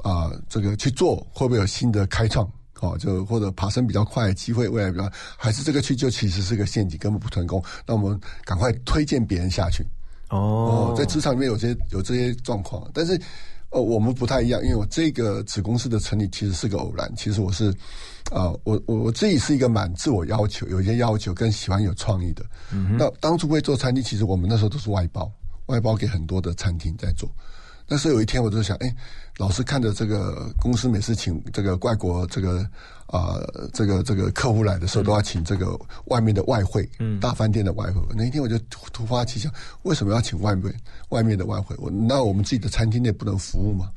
[0.05, 2.49] 啊这个去做会不会有新的开创。
[2.81, 7.63] 哦，就或者爬升比较快的机会，未来比较还是这个去就其实是个陷阱，根本不成功。
[7.87, 9.87] 那我们赶快推荐别人下去。
[10.31, 13.21] 哦，在职场里面有些有这些状况，但是
[13.71, 17.13] 呃，我们不太一样，因为我这个子公司的成立其实是个偶然。
[17.17, 17.73] 其实我是
[18.31, 22.45] 啊、我我我自己是一个蛮自我要求，有一些要求跟喜欢有创意的。
[22.97, 25.31] 那当初会做餐厅，其实我们那时候都是外包，
[25.67, 27.29] 外包给很多的餐厅在做。
[27.91, 28.95] 但是有一天我就想，哎，
[29.37, 32.65] 老是看着这个公司每次请这个外国这个
[33.09, 33.35] 啊、
[33.73, 38.01] 这个这个客户来的时候，都要请这个外面的外汇，嗯，大饭店的外汇。
[38.15, 40.73] 那一天我就突突发奇想，为什么要请外面
[41.09, 41.75] 外面的外汇？
[41.81, 43.91] 我那我们自己的餐厅内不能服务吗？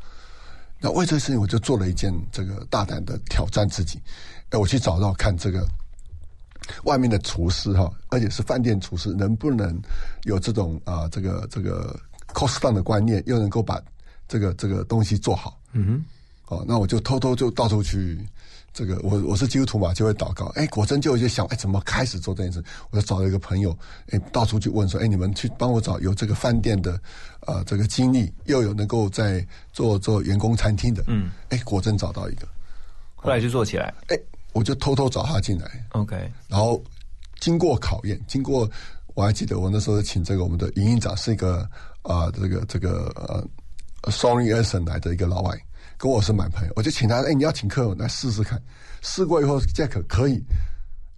[0.79, 4.01] 那为这个事情，我就做了一件这个大胆的挑战自己。
[4.49, 5.63] 哎，我去找到看这个
[6.85, 9.79] 外面的厨师哈，而且是饭店厨师，能不能
[10.23, 11.95] 有这种啊、这个这个
[12.33, 13.81] cost down 的观念，又能够把
[14.27, 15.59] 这个这个东西做好？
[15.71, 16.03] 嗯
[16.47, 18.19] 哼，哦，那我就偷偷就到处去。
[18.75, 20.47] 这个我我是基督徒嘛，就会祷告。
[20.55, 22.63] 哎，果真就有些想，哎，怎么开始做这件事？
[22.89, 23.77] 我就找了一个朋友，
[24.09, 26.99] 哎，到处去问说，哎，你们去帮我找有这个饭店的，
[27.41, 32.47] 呃，这个经历，又有能够在做做员工餐厅的，嗯，哎，果真找到一个，
[33.15, 33.93] 后来就做起来。
[34.07, 34.17] 哎，
[34.53, 36.83] 我就偷偷找他进来，OK，然后
[37.39, 38.67] 经过考验，经过
[39.13, 41.69] 我还记得我那时候请这个我们的营运长是一个
[42.03, 45.57] 啊、这个这个呃 Sony Erson 来的一个老外，
[45.97, 48.61] 跟我是蛮朋友，我就请他，哎，你要请客人来试试看，
[49.01, 50.43] 试过以后 Jack 可以。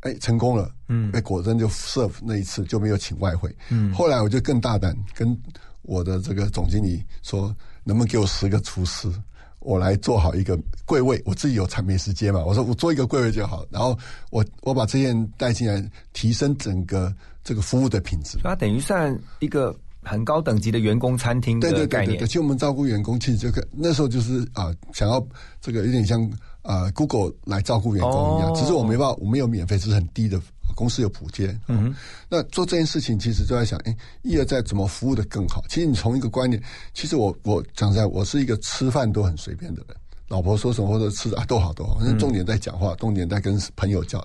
[0.01, 5.35] 哎，成功了，嗯，哎，果真就 serve 那一次就没有请外汇，嗯，后来我就更大胆跟
[5.81, 7.47] 我的这个总经理说，
[7.83, 9.11] 能不能给我十个厨师，
[9.57, 13.97] 我来做好一个柜位，我自己有产美食街嘛，我说我做一个柜位就好，然后
[14.29, 17.11] 我我把这件带进来，提升整个
[17.43, 18.37] 这个服务的品质。
[18.43, 22.27] 它等于算一个很高等级的员工餐厅对对的概念对对对，。
[22.27, 25.25] 其实我们照顾员工，其实这个那时候就是啊、想要
[25.59, 26.29] 这个有点像
[26.61, 30.39] 啊、Google 来照顾员工一样，哦只是我没办法，我没有免费，只是很低的，
[30.75, 31.55] 公司有补贴。
[31.67, 31.93] 嗯，
[32.29, 35.63] 那做这件事情，其实就在想，哎，一而再怎么服务的更好。
[35.69, 36.61] 其实你从一个观念，
[36.93, 39.95] 其实我我讲实在，我是一个吃饭都很随便的人，
[40.27, 44.23] 老婆说什么或者吃啊都好都好，那重点在讲话，重点在跟朋友交。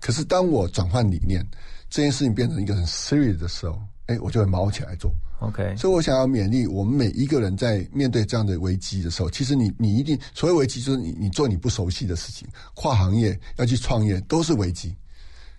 [0.00, 1.44] 可是当我转换理念，
[1.88, 5.10] 这件事情变成一个很 serious 的时候，哎，我就会毛起来做。
[5.40, 14.92] OK，所以我想要勉励我们每一个人，在面对这样的危机的时候，其实你你一定所谓危机，就是你你做你不熟悉的事情，跨行业要去创业都是危机。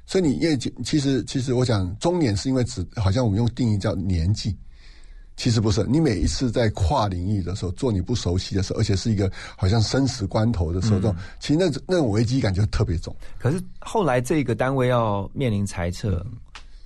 [0.06, 4.58] 所以你业绩其实其实我想中年是因为只好像我们用定义叫年纪，
[5.38, 5.84] 其实不是。
[5.84, 13.16] 你每一次在跨领域的时候，做你不熟悉的时候，而且是一个好像生死关头的时候，其实那种那种危机感就特别重。
[13.38, 16.26] 可是后来这个单位要面临裁撤，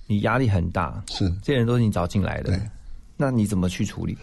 [0.06, 2.60] 你压力很大，是这些人都是你找进来的对，
[3.16, 4.16] 那你怎么去处理？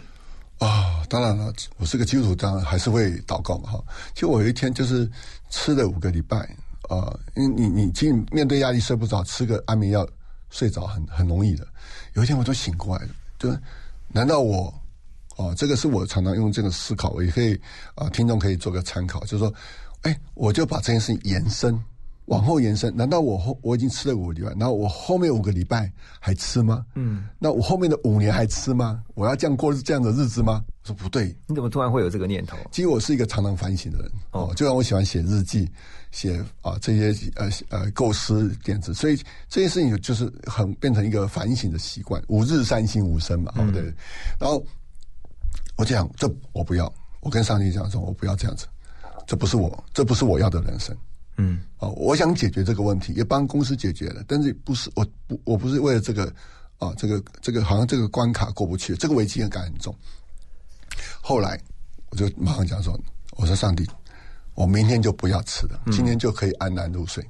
[0.58, 3.84] 啊、当然了，我是个基督徒，当然还是会祷告嘛哈。
[4.14, 5.10] 其实我有一天就是
[5.50, 6.38] 吃了五个礼拜，
[6.88, 10.06] 啊，因为你你进面对压力睡不着，吃个安眠药
[10.50, 11.66] 睡着很很容易的。
[12.14, 13.52] 有一天我就醒过来了，就
[14.06, 14.72] 难道我
[15.36, 17.60] 哦，这个是我常常用这个思考，我也可以
[17.96, 19.52] 啊、听众可以做个参考，就是说，
[20.02, 21.76] 哎，我就把这件事情延伸。
[22.32, 26.82] 往后延伸，难道我后我已经吃了五个礼拜，然后我后面五个礼拜还吃吗？
[26.94, 29.02] 嗯，那我后面的五年还吃吗？
[29.12, 30.64] 我要这样过这样的日子吗？
[30.82, 32.56] 我说不对，你怎么突然会有这个念头？
[32.70, 35.70] 其实我是一个常常反省的人哦，就像我喜欢写日记，
[36.10, 39.16] 写啊这些呃呃构思点子，所以
[39.46, 42.22] 这件事情就是很变成一个反省的习惯。
[42.28, 43.82] 五日三省吾身嘛，对不对？
[44.40, 44.64] 然后
[45.76, 48.66] 我就想，这我不要，我跟上帝讲说，我不要这样子，
[49.26, 50.96] 这不是我，这不是我要的人生。
[51.36, 56.32] 嗯，哦，我想解决这个问题，也帮公司解决了，但是不是我不我不是为了这个
[56.78, 59.94] 啊，这个这个好像这个关卡过不去，这个危机感很重。
[61.20, 61.58] 后来
[62.10, 62.98] 我就马上讲说，
[63.36, 63.88] 我说上帝，
[64.54, 67.24] 我明天就不要吃了，今天就可以安然入睡。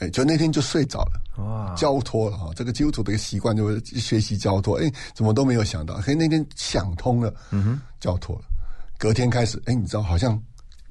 [0.00, 2.50] 哎，就那天就睡着了，哇，交托了哈。
[2.56, 8.44] 这个基督徒的一个习惯就是学习交托，哎，怎么都没有想到，嘿那天想通了，嗯哼，交托了。
[8.98, 10.42] 隔天开始，哎，你知道，好像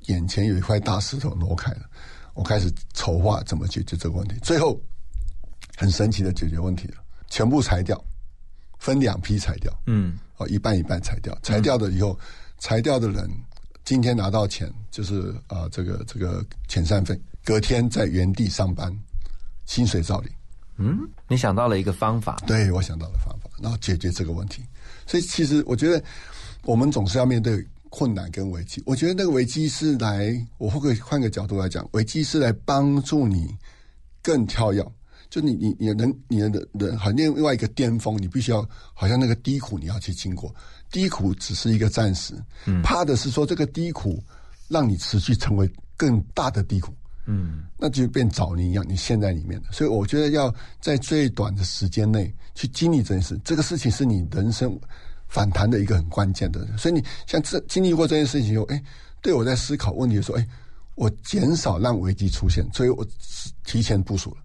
[0.07, 1.81] 眼前有一块大石头挪开了，
[2.33, 4.35] 我开始筹划怎么解决这个问题。
[4.41, 4.79] 最后
[5.77, 6.95] 很神奇的解决问题了，
[7.29, 8.03] 全部裁掉，
[8.79, 12.17] 分两批裁掉，嗯，哦，一半一半裁掉，裁掉的以后，
[12.57, 13.29] 裁掉的人
[13.83, 18.95] 今天拿到钱，就是啊、这个这个遣散费，隔天在原地上班，
[19.65, 20.31] 薪水照领。
[20.77, 20.97] 嗯，
[21.27, 24.63] 你想到了一个方法，对我想到了方法，然后解决这个问题。
[25.05, 26.03] 所以其实我觉得，
[26.63, 28.81] 我们总是要面对困难跟危机。
[28.87, 33.55] 我觉得那个危机是来，我会不会换个角度来讲，危机是来帮助你
[34.23, 34.83] 更跳跃。
[35.29, 40.53] 就你你你能你的人好像另外一个巅峰，你必须要好像那个低谷你要去经过，
[40.91, 42.33] 低谷只是一个暂时，
[42.65, 44.21] 嗯怕的是说这个低谷
[44.67, 46.91] 让你持续成为更大的低谷。
[47.27, 49.71] 嗯，那就变找你一样，你陷在里面的。
[49.71, 54.77] 所以我觉得要在最短的时间内去经历这件事，这个事情是你人生
[55.31, 56.67] 反弹的一个很关键的。
[56.77, 58.83] 所以你像这经历过这件事情以后，哎，
[59.21, 60.47] 对我在思考问题的时候，哎，
[60.95, 63.03] 我减少让危机出现，所以我
[63.63, 64.37] 提前部署了。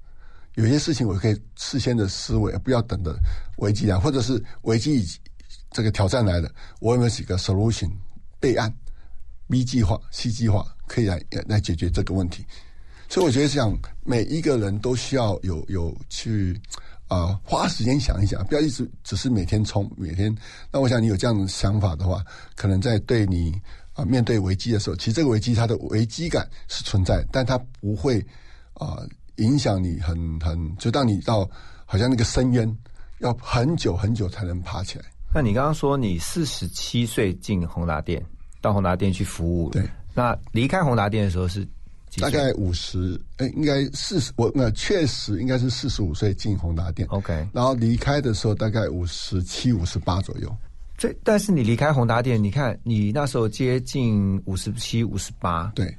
[0.55, 3.15] 有些事情我可以事先的思维，不要等着
[3.59, 5.05] 危机来，或者是危机
[5.71, 7.91] 这个挑战来了，我有没有几个 solution
[8.41, 8.73] 备案、
[9.49, 12.47] B 计划、C 计划可以来来解决这个问题？
[13.09, 16.59] 所以我觉得，想每一个人都需要有有去
[17.09, 20.35] 啊、呃花时间想一想，不要一直只是每天冲每天。
[20.71, 23.53] 那我想你有这样的想法的话，可能在对你
[23.95, 28.21] 啊、面对危机的时候，其实这个危机它的危机感是存在，但它不会
[28.75, 29.01] 啊、
[29.37, 31.49] 影响你很很，就当你到
[31.87, 32.77] 好像那个深渊，
[33.21, 35.05] 要很久很久才能爬起来。
[35.35, 38.23] 那你刚刚说你四十七岁进宏达店，
[38.61, 39.83] 到宏达店去服务，对，
[40.15, 41.67] 那离开宏达店的时候是
[42.19, 50.55] 大概五十，哎，应该四十，我那确实应该是四十五岁进宏达店，OK，然后离开的时候大概五十七、五十八左右。
[50.97, 55.95] 这但是你离开宏达店，你看你那时候接近五十七、五十八，对，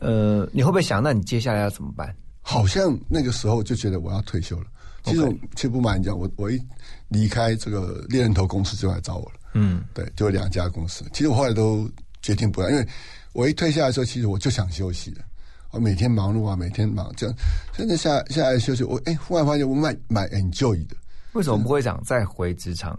[0.00, 2.12] 呃，你会不会想，那你接下来要怎么办？
[2.42, 4.66] 好像那个时候就觉得我要退休了。
[5.04, 6.60] 其实我其实不瞒你讲，我我一
[7.08, 9.32] 离开这个猎人头公司就来找我了。
[9.54, 11.04] 嗯，对，就两家公司。
[11.12, 11.88] 其实我后来都
[12.20, 12.86] 决定不要，因为
[13.32, 15.22] 我一退下来的时候，其实我就想休息了。
[15.70, 17.36] 我每天忙碌啊，每天忙，这样
[17.72, 20.96] 真的下下来休息，我哎，忽然发现我蛮蛮 enjoy 的。
[21.32, 22.98] 为什么不会想再回职场？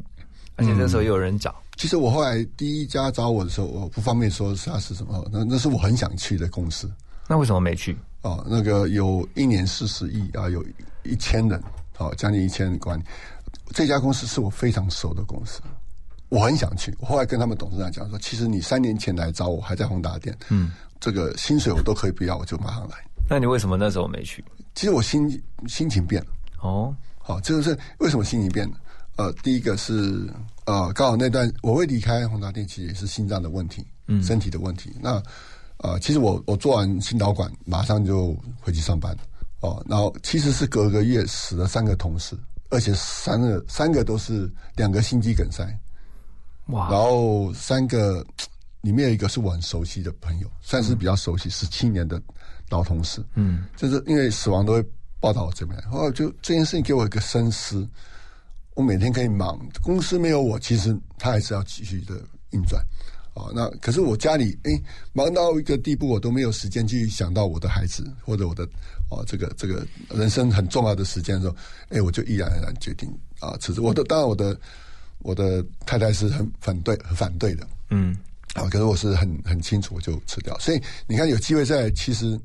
[0.55, 6.91] 而且那时候又有人找，其实我后来第一家找我的时候，我不方便说是它是什么，那那是我很想去的公司。
[7.27, 7.97] 那为什么没去？
[8.21, 10.63] 哦，那个有一年四十亿啊，有
[11.03, 11.61] 一千人，
[11.97, 13.03] 哦，将近一千人管理。
[13.73, 15.61] 这家公司是我非常熟的公司，
[16.31, 16.95] 我很想去。
[16.97, 22.95] 我后来跟他们董事长讲说，其实你三年前来找我，还在宏达店，嗯，这个薪水我都可以不要，我就马上来。
[23.29, 24.43] 那你为什么那时候没去？
[24.73, 25.29] 其实我心
[25.67, 26.29] 心情变了，
[26.61, 28.77] 哦，好、这个是为什么心情变了？
[29.17, 30.25] 呃，第一个是
[30.65, 34.95] 呃，刚好那段我会离开宏达电，其实也是心脏的问题，嗯身体的问题。
[35.01, 35.21] 那
[35.79, 39.13] 呃，其实我我做完心导管，马上就回去上班
[39.59, 39.85] 哦。
[39.89, 42.37] 然后其实是隔个月死了三个同事，
[42.69, 45.65] 而且三个三个都是两个心肌梗塞，
[46.71, 48.25] 哇，然后三个
[48.81, 52.21] 里面有一个是我很熟悉的朋友，算是比较熟悉，十七年的
[52.69, 53.23] 老同事。
[53.35, 54.83] 嗯，就是因为死亡都会
[55.19, 57.87] 报道我这边，后来就这件事情给我一个深思。
[58.73, 62.15] 我每天可以忙，公司没有我，其实它还是要继续的
[62.51, 62.81] 运转。
[63.33, 64.71] 啊、那可是我家里哎，
[65.13, 68.65] 忙到一个地步，我都没有时间去想到我的孩子或者我的
[69.09, 71.55] 哦，这个这个人生很重要的时间的时候，
[71.89, 73.09] 哎，我就毅然而然决定
[73.39, 73.81] 啊辞职。
[73.81, 74.57] 我的当然我的
[75.23, 78.15] 我的太太是很反对很反对的，嗯，
[78.53, 80.57] 啊，可是我是很很清楚，我就吃掉。
[80.59, 82.39] 所以你看，有机会在，其实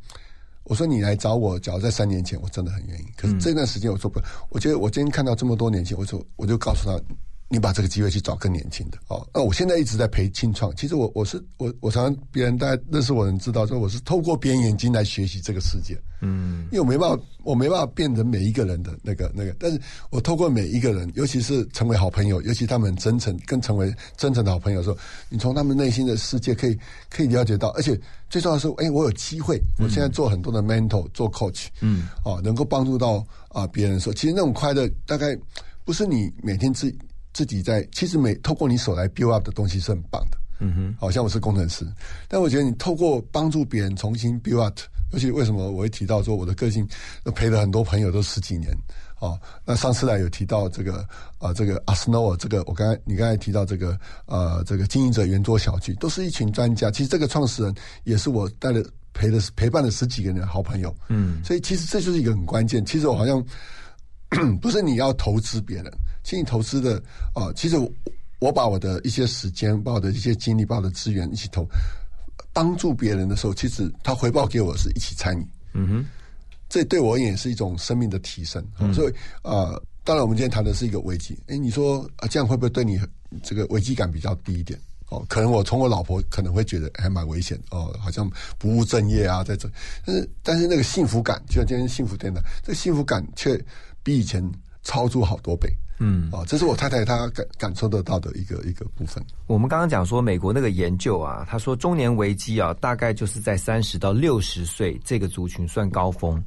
[0.65, 3.05] 我说你来找我，假如在三年前，我真的很愿意。
[3.17, 4.25] 可是这段时间我做不了。
[4.51, 7.01] 我觉得我今天看到这么多年轻，我说我就告诉他，
[7.49, 9.27] 你把这个机会去找更年轻的哦。
[9.33, 15.97] 那我现在一直在陪青创，其实我我是我我常常别人大家认识我的人知道，说我是透过别人眼睛来学习这个世界。
[16.21, 24.97] 嗯，因为我没办法，我没办法变成每一个人的那个那个，但是我透过每一个人，尤其是成为好朋友，尤其他们很真诚，跟成为真诚的好朋友的时候，
[25.29, 26.79] 你从他们内心的世界可以
[27.11, 27.99] 可以了解到，而且
[28.31, 35.37] 最重要的是，哎，我有机会，我现在做很多的 mentor，做 coach，嗯，哦，能够帮助到啊别人的时候，其实那种快乐大概
[35.85, 36.91] 不是你每天自
[37.33, 40.39] 自己在，其实每透过你手来 build up 的东西是很棒的。
[40.59, 41.87] 嗯哼，好像我是工程师，
[42.29, 44.81] 但我觉得你透过帮助别人重新 build up
[45.13, 46.87] 尤其为什么我会提到说我的个性
[47.35, 48.71] 陪了很多朋友都十几年
[49.21, 49.39] 哦。
[49.65, 51.07] 那上次来有提到这个
[51.39, 56.91] 啊、这个阿斯诺尔，这个我刚才你刚才提到这个呃，这个经营者圆桌小聚，都是一群专家。
[56.91, 60.95] 其实这个创始人也是我带了陪了陪伴了十几个人的好朋友。
[61.09, 62.85] 嗯，所以其实这就是一个很关键。
[62.85, 63.43] 其实我好像
[64.61, 65.93] 不是你要投资别人，
[66.25, 67.01] 其实你投资的
[67.33, 67.91] 啊、其实我
[68.39, 71.67] 我把我的一些时间、把我的一些精力、把我的资源一起投，
[72.57, 75.47] 帮助别人的时候，其实他回报给我是一起参与。
[75.75, 76.07] 嗯哼，
[76.71, 78.67] 这对我而言也是一种生命的提升。
[78.81, 81.39] 嗯所以呃，当然我们今天谈的是一个危机。
[81.49, 82.99] 哎，你说啊，这样会不会对你
[83.43, 84.81] 这个危机感比较低一点？
[85.11, 88.27] 哦，可能我从我老婆可能会觉得还蛮危险哦，好像
[88.57, 89.71] 不务正业啊，在这。
[90.07, 93.63] 但是但是那个幸福感，就像今天幸福电台，这个幸福感却
[94.03, 94.43] 比以前
[94.83, 95.71] 超出好多倍。
[95.99, 99.25] 嗯，哦，这是我太太她感感受得到的一个一个部分。
[99.47, 106.43] 我们刚刚讲说美国那个研究啊，他说中年危机啊，大概就是在三十到六十岁这个族群算高峰，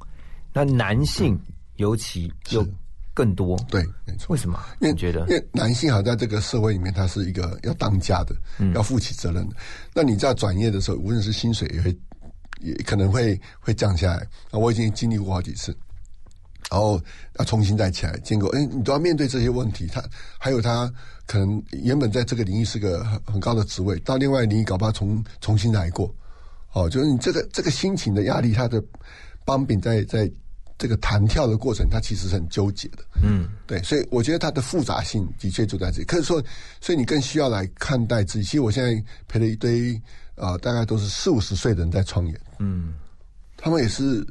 [0.54, 1.40] 那男性
[1.78, 2.66] 尤其又
[3.14, 3.58] 更多。
[3.70, 4.28] 对，没错。
[4.30, 4.60] 为什么？
[4.82, 5.36] 因为你觉得因？
[5.36, 9.56] 为男性好像在这个社会里面，他是一个要当家的，嗯要负起责任的。
[9.94, 11.98] 那你在转业的时候，无论是薪水也会
[12.62, 14.18] 也可能会会降下来。
[14.52, 15.76] 啊，我已经经历过好几次，
[16.70, 17.02] 然后
[17.40, 19.88] 要重新再起来，经过哎，你都要面对这些问题。
[19.88, 20.04] 他
[20.38, 20.92] 还有他
[21.26, 26.14] 可能原本在这个领域是个很很高的职位，到另外领域搞不好重重新来过。
[26.74, 28.84] 哦，就是你这个这个心情的压力，他的
[29.44, 30.32] 帮柄在在
[30.78, 33.00] 这个弹跳的过程，他其实是很纠结的。
[33.24, 36.06] 嗯，对，所以我觉得它的复杂性的确就在这里。
[36.06, 36.42] 可是说，
[36.80, 38.46] 所以你更需要来看待自己。
[38.46, 39.96] 其实我现在陪了一堆
[40.36, 42.94] 啊、呃大概都是四五十岁的人在创业，嗯，
[43.58, 44.26] 他们也是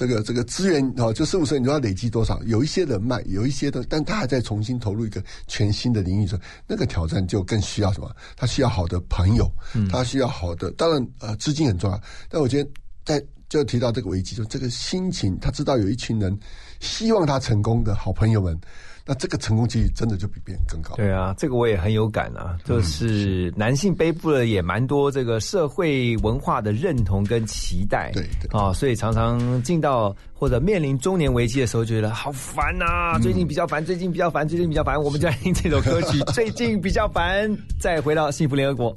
[0.00, 2.42] 这个这个资源哦，就四五十岁你都要累积多少？
[2.44, 8.10] 有一些人脉，有一些的，但他还在重新投入一个全新的领域中，那个挑战就更需要什么？
[8.34, 9.46] 他需要好的朋友，
[9.90, 12.70] 他需要好的，当然呃资金很重要，但我觉得
[13.04, 16.34] 在就提到这个危机，就这个心情，他知道有一群人
[16.80, 18.58] 希望他成功的好朋友们，
[19.06, 20.94] 那这个成功几率真的就比别人更高。
[20.96, 38.96] 对啊，这个我也很有感啊，就是男性背负了也蛮多这个社会文化的认同跟期待，对对啊、所以常常进到或者面临中年危机的时候，觉得好烦呐、最近比较烦，最近比较烦，最近比较烦，我们就来听这首歌曲， 最近比较烦，再回到幸福联合国。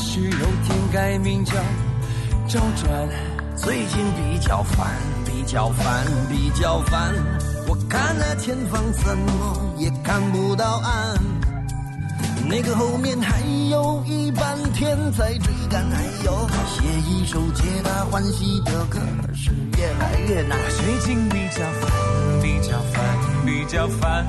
[0.00, 1.52] 许有天改名叫
[2.48, 3.08] 周转。
[3.54, 4.86] 最近比较烦，
[5.26, 7.12] 比较烦，比较烦。
[7.68, 11.20] 我看那前方怎么也看不到岸，
[12.48, 13.40] 那个后面还
[13.70, 15.84] 有一半天在追赶。
[15.90, 18.98] 还有写一首皆大欢喜的歌
[19.34, 20.58] 是越来越难。
[20.70, 21.90] 最近比较烦，
[22.42, 23.04] 比较烦，
[23.44, 24.26] 比较烦。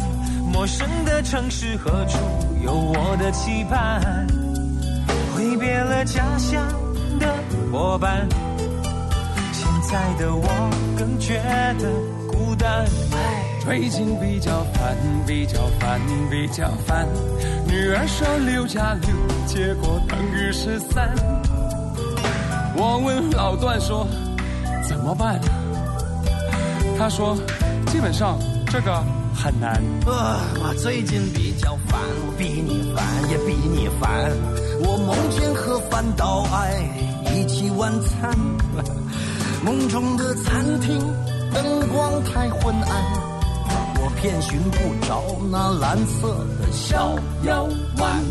[0.52, 2.18] 陌生的城市何处
[2.62, 4.28] 有我的期盼？
[7.92, 8.26] 伙伴，
[9.52, 10.48] 现在的我
[10.98, 11.42] 更觉
[11.78, 11.92] 得
[12.26, 12.88] 孤单。
[13.60, 14.96] 最近比较烦，
[15.28, 17.06] 比较烦，比较烦。
[17.68, 19.10] 女儿说六加六，
[19.46, 21.14] 结果等于十三。
[22.78, 24.08] 我问老段说
[24.88, 25.38] 怎么办？
[26.98, 27.36] 他说
[27.88, 29.04] 基本上这个
[29.36, 29.74] 很难。
[30.08, 34.32] 啊，我最近比较烦，我比你烦也比你烦。
[34.80, 37.11] 我梦见和范岛爱
[37.42, 38.38] 一起晚餐，
[39.66, 41.00] 梦中的餐厅
[41.52, 43.04] 灯光太昏暗，
[44.00, 47.68] 我偏寻不着那蓝色的小腰
[47.98, 48.24] 丸。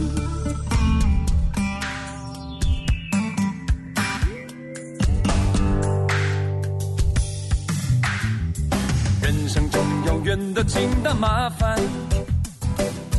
[9.20, 11.76] 人生中有远的近的麻烦，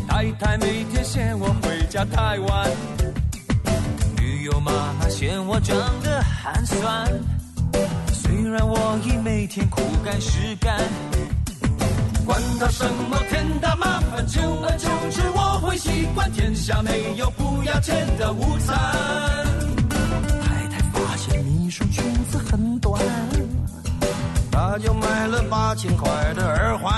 [0.07, 2.71] 太太每天嫌我回家太晚，
[4.41, 7.07] 女友妈妈嫌我长得寒酸。
[8.11, 10.79] 虽然我已每天苦干实干，
[12.25, 18.75] 管他什么天大麻烦，久而久之我会习惯，天下没有不要钱的午餐。
[20.41, 22.99] 太太发现秘书裙子很短，
[24.51, 26.91] 她就买了八千块的耳环。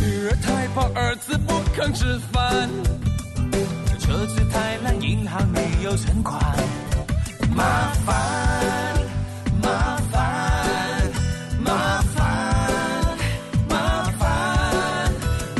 [0.00, 2.68] 女儿太胖儿子不肯吃饭，
[4.08, 6.40] 车子太烂，银行没有存款，
[7.54, 8.16] 麻烦，
[9.62, 11.12] 麻烦，
[11.62, 12.24] 麻烦，
[13.68, 15.12] 麻烦，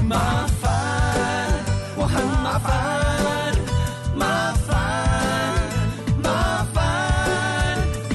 [0.08, 0.72] 麻烦，
[1.94, 2.72] 我很麻烦，
[4.16, 4.72] 麻烦，
[6.22, 6.80] 麻烦，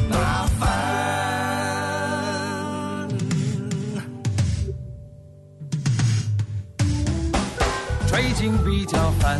[0.10, 0.68] 麻烦。
[8.08, 9.40] 最近比较烦，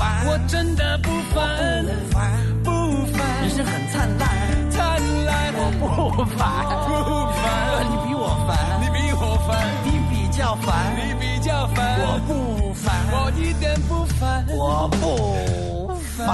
[0.00, 2.32] 烦，我真的不烦，不烦，
[2.64, 2.70] 不
[3.12, 4.24] 烦，人生很灿烂，
[4.70, 6.90] 灿烂，我不烦，不
[7.36, 7.44] 烦，
[7.84, 9.52] 你比我烦，你比我烦，
[9.84, 12.32] 你比较烦，你比较烦，我不
[12.72, 16.24] 烦，我一点不烦，我不烦。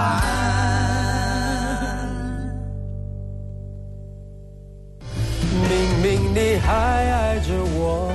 [5.69, 5.69] 明
[6.01, 8.09] 明你还爱着我，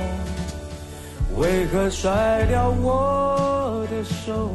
[1.37, 4.49] 为何甩掉我的手？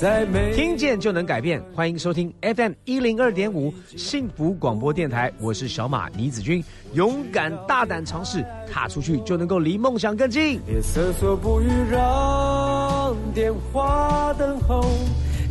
[0.00, 10.58] 在每听见就能改变，欢迎收听 FM 一零二点五幸福广播电台，我是小马倪子君，勇敢大胆尝试，踏出去就能够离梦想更近。
[10.66, 14.82] 别瑟缩不语，让电话等候，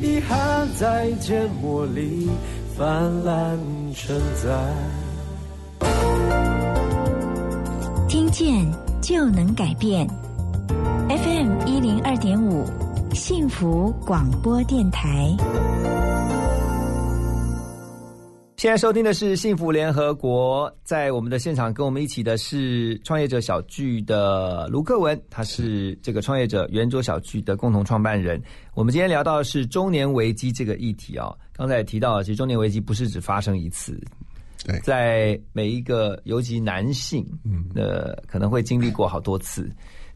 [0.02, 2.28] 遗憾在缄默里
[2.76, 3.56] 泛滥
[3.94, 4.50] 成灾。
[8.08, 8.66] 听见
[9.00, 10.08] 就能改变
[11.08, 12.66] ，FM 一零二点五
[13.14, 15.36] 幸福广播电台。
[18.56, 28.42] 现在收听的是幸福联合国，在我们的现场跟我们一起的是创业者小聚的卢克文，他是这个创业者圆桌小聚的共同创办人。
[28.76, 34.00] 我们今天聊到的是中年危机这个议题啊、刚才也提到了，其实中年危机不是只发生一次，
[34.66, 39.70] 对在每一个尤其男性，嗯，呃，可能会经历过好多次。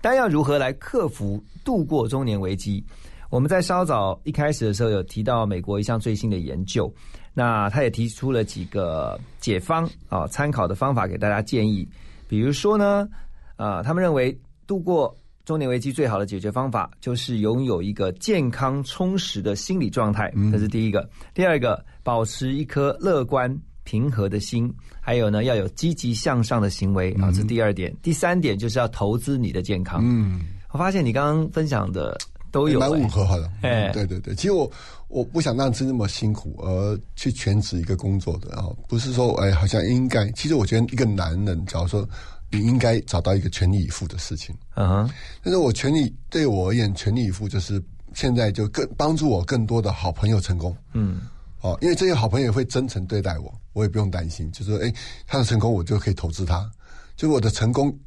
[0.04, 2.84] 但要如何来克服、度过中年危机？
[3.30, 6.93] 我们在稍早一开始的时候有提到美国一项最新的研究，
[7.34, 11.88] 那他也提出了几个解方啊，参考的方法给大家建议。
[12.28, 13.08] 比如说呢，
[13.56, 14.38] 啊，他们认为
[14.68, 21.10] 度过中年危机最好的解决方法就是拥有一个健康充实的心理状态，这是第一个。
[21.34, 27.95] 第二个，保持一颗乐观平和的心，还有呢，要有积极向上的行为啊，这是第二点。
[28.01, 30.01] 第三点就是要投资你的健康。
[30.03, 32.17] 嗯，我发现你刚刚分享的
[32.51, 33.51] 都有、蛮欸吻合好的。
[33.61, 34.69] 哎对对对，其实我
[35.07, 40.29] 我不想让自己那么辛苦而去全职一个工作的啊，不是说哎好像应该。
[40.31, 42.07] 其实我觉得一个男人，假如说
[42.51, 45.13] 你应该找到一个全力以赴的事情，嗯哼，
[45.43, 50.75] 但是我全力对我而言，全力以赴就是现在就更帮助我更多的好朋友成功。
[50.93, 51.21] 嗯，
[51.64, 54.93] 哦，因为这些好朋友也会真诚对待我，我也不用担心，就是说哎，
[55.26, 56.70] 他的成功我就可以投资他，
[57.16, 57.97] 就我的成功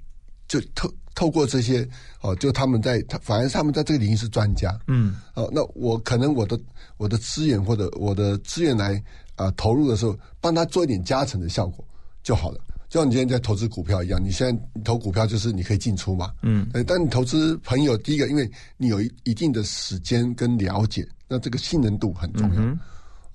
[0.47, 1.89] 就透透过这些
[2.21, 6.61] 哦，就他们在他反而他们在这个领域是专家，嗯，哦，那我可能我的
[6.99, 9.03] 我的资源或者我的资源来
[9.37, 11.83] 啊、投入的时候，帮他做一点加成的效果
[12.23, 12.61] 就好了。
[12.89, 22.61] 就像你今天在投资股票一样，你现在投股票就是你可以进出嘛，嗯，呃，但你投资朋友，第一个因为你有一一定的时间跟了解，那这个信任度很重要。
[22.61, 22.79] 嗯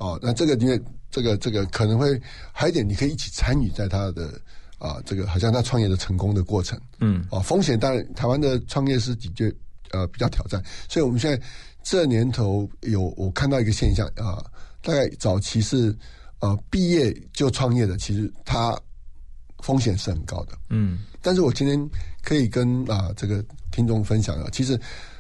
[0.02, 0.82] 哦，那这个因为
[1.12, 2.20] 这个这个可能会
[2.52, 4.34] 还有一点，你可以一起参与在他的
[4.80, 6.80] 啊、这个好像他创业的成功的过程。
[7.00, 9.54] 嗯，哦，风险当然台湾的创业是的确
[9.92, 11.40] 呃比较挑战，所以我们现在
[11.84, 14.44] 这年头有我看到一个现象啊、
[14.82, 15.96] 大概早期是
[16.40, 18.76] 呃毕业就创业的，其实他
[19.60, 20.58] 风险是很高的。
[20.72, 21.80] 嗯，但是我今天
[22.24, 24.74] 可以跟啊、这个听众分享啊，其实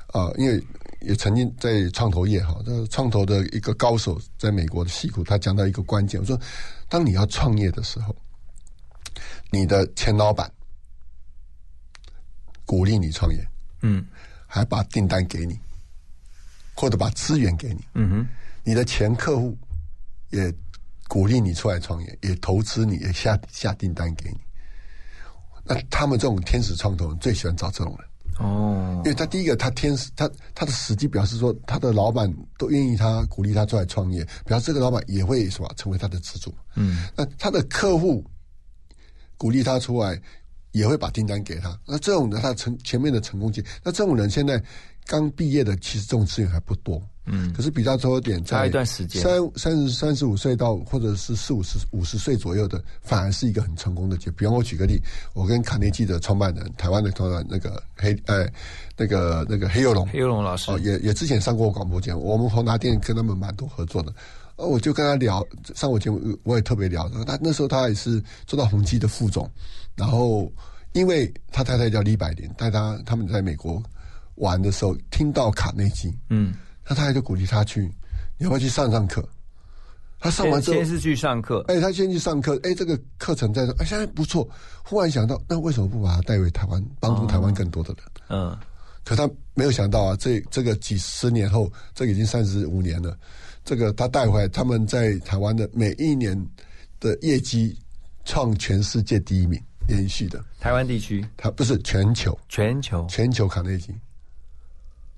[0.08, 0.60] 啊、因为
[1.02, 6.39] 也曾经在创投业哈，这创投的一个高手在美国的戏谷，他讲到一个关键，我说，
[6.88, 8.16] 当你要创业的时候，
[9.49, 10.52] 你的前老板
[12.66, 13.47] 鼓励你创业，
[13.82, 14.06] 嗯，
[14.45, 15.60] 还把订单给你，
[16.76, 18.28] 或者把资源给你，嗯哼，
[18.64, 19.58] 你的前客户
[20.30, 20.54] 也
[21.08, 24.38] 鼓励你出来创业，也投资你，也下下订单给你。
[25.64, 28.08] 那他们这种天使创投人最喜欢找这种人。
[28.42, 36.54] 哦因为他第一个，他天使，他他的实际表示说，他的老板都愿意他鼓励他出来创业，表示这个老板也会什么成为他的支柱。
[36.76, 38.24] 嗯，那他的客户
[39.38, 40.22] 鼓励他出来，
[40.72, 41.76] 也会把订单给他。
[41.86, 44.64] 那这种的他成前面的成功经，那这种人现在
[45.08, 47.02] 刚毕业的，其实这种资源还不多。
[47.32, 47.52] 嗯。
[47.54, 49.24] 可是比较多一点，差在一段时间。
[49.24, 54.30] 三三十三十五岁到或者是四五十五十岁左右的，反而是一个很成功的结。
[54.32, 55.02] 比方我举个例，
[55.34, 58.48] 我跟卡内基的创办人，台湾的创办人那个黑呃
[58.96, 60.70] 那个那个黑幼龙，黑幼龙老师。
[60.70, 64.14] 哦，也也之前上过我广播节目，我们宏达店跟他们蛮多合作的。
[64.58, 69.50] 呃，我就跟他聊，上我节目我也特别聊，他那时候他也是做到宏基的副总，
[69.96, 70.52] 然后
[70.92, 73.82] 因为他太太叫李百灵，带他他们在美国
[74.36, 76.54] 玩的时候听到卡内基，嗯，
[76.94, 77.84] 他太太就鼓励他去，
[78.38, 79.26] 你要不要去上上课？
[80.20, 84.48] 他上完之后先是去上课，哎，他先去上课，哎，这个课程在说，哎，现在不错。
[84.84, 88.06] 忽然想到，那为什么不把他带回台湾，帮助台湾更多的人？
[88.28, 88.58] 嗯，
[89.06, 93.18] 可他没有想到啊，这这个几十年后，这个已经三十五年了，
[93.64, 96.38] 这个他带回来，他们在台湾的每一年
[97.00, 97.76] 的业绩
[98.26, 100.44] 创全世界第一名，连续的。
[100.60, 103.92] 台湾地区，他不是全球，全球，全球卡内基，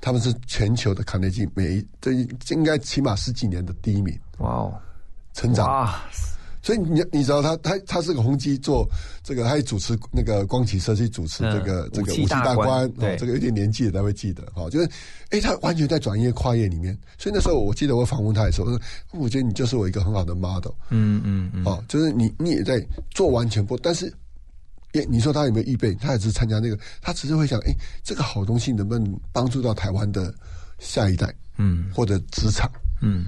[0.03, 4.77] 他们是全球的卡内基，每一这应该起码十几年的第一名，哇哦，
[5.33, 5.65] 成长。
[5.65, 6.03] 哇，
[6.61, 8.85] 所以你你知道他他他是个宏基做
[9.23, 14.89] 这个，他也主持那个光启社去主持这个、嗯这个武器大大官哦，这个有点年纪的才会记得哈、哦，就是
[15.29, 18.81] 哎，他完全在转业跨业里面，所以那时候我记得我访问他的时候，我说
[19.13, 24.13] 我觉得你就是我一个很好的 model，嗯嗯嗯，哦，就是你你也在做完全不，但是。
[24.93, 25.93] 也你说他有没有预备？
[25.95, 27.73] 他也只是参加那个，他只是会想，哎，
[28.03, 30.33] 这个好东西能不能帮助到台湾的
[30.79, 32.71] 下一代，嗯，或者职场，
[33.01, 33.25] 嗯，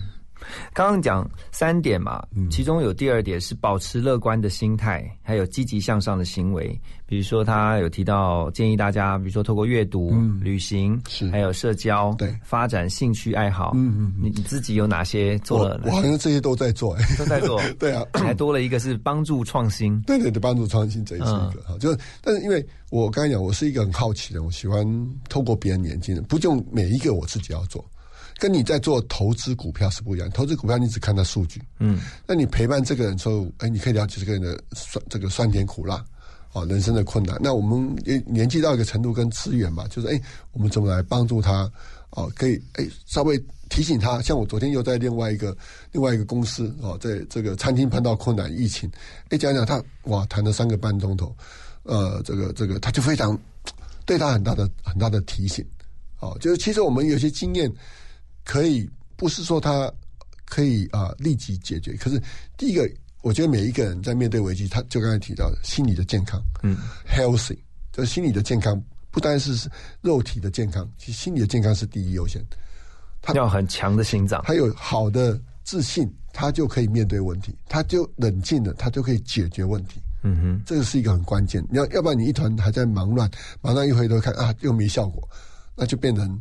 [0.74, 6.80] 刚刚讲三点嘛，其中有第二点是保持乐观的心态，还有积极向上的行为。
[7.08, 13.74] 比如说，他有提到建议大家，比如说透过阅读、旅行，是还有社交，对，发展兴趣爱好。
[13.76, 15.80] 嗯嗯，你你自己有哪些做了？
[15.86, 17.62] 我好像这些都在做，哎，都在做。
[17.78, 20.02] 对啊，还多了一个是帮助创新。
[20.02, 24.84] 对对对，帮助创新这也是一个哈，就是但是因为我刚才讲，我是一个很好奇的，我喜欢
[25.30, 27.86] 透过别人眼睛的，不就每一个我自己要做。
[28.38, 36.04] 跟你在做投资股票是不一样，投资股票你只看到数据，嗯，那你陪伴这个人之后，哎，你可以了解这个人的酸这个酸甜苦辣，
[36.52, 37.40] 哦，人生的困难。
[37.42, 40.22] 那我们年纪到一个程度跟资源嘛，就是哎，
[40.52, 41.72] 我们怎么来帮助他？
[42.10, 44.22] 哦，可以哎，稍微提醒他。
[44.22, 45.56] 像我昨天又在另外一个
[45.94, 48.92] 另外一个公司哦，在这个餐厅碰到困难，疫情，
[49.30, 51.34] 哎，讲讲他哇，谈了三个半钟头，
[51.84, 53.38] 呃，这个这个他就非常
[54.06, 55.66] 对他很大的很大的提醒。
[56.20, 57.72] 哦，就是其实我们有些经验。
[58.46, 59.91] 可以不是说他
[60.46, 62.22] 可以啊、呃、立即解决，可是
[62.56, 62.89] 第一个，
[63.24, 66.78] 我觉得每一个人在面对危机，他就刚才提到的心理的健康，嗯
[67.10, 67.58] ，healthy，
[67.91, 68.80] 就是心理的健康，
[69.10, 69.68] 不单是
[70.02, 72.39] 肉体的健康，其实心理的健康是第一优先。
[73.22, 80.00] 他要很强的心脏，他有好的自信，他就可以面对问题，他就冷静了，他就可以解决问题。
[80.22, 81.66] 嗯哼，这个是一个很关键。
[81.72, 83.28] 你要要不然你一团还在忙乱，
[83.62, 85.28] 马上一回头看啊，又没效果，
[85.76, 86.39] 那就变成。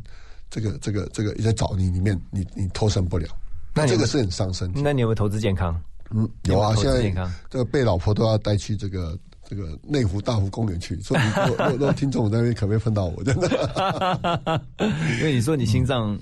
[0.49, 3.27] 这个这个这个在找你里面，你你脱身不了，
[3.73, 4.71] 那这个是很伤身。
[4.75, 5.79] 那你有没有投资健康？
[6.11, 11.01] 嗯，有啊，有现在健康这个被老婆都要带去这个这个内湖大湖公园去。
[11.01, 11.17] 说
[11.97, 13.23] 听众在那边可不可以碰到我？
[13.23, 14.61] 真的，
[15.19, 16.17] 因为你说你心脏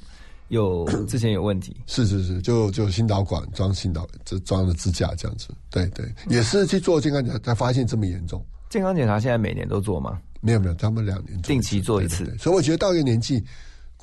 [0.48, 5.50] 有之前有问题，是是是，就就心导管装心导，这装了支架这样子。
[5.70, 8.44] 对对，也是去做健康检查才发现这么严重。
[8.70, 10.18] 健康检查现在每年都做吗？
[10.40, 12.36] 没有没有，他们两年定期做一次。
[12.40, 13.44] 所以我觉得到一个年纪。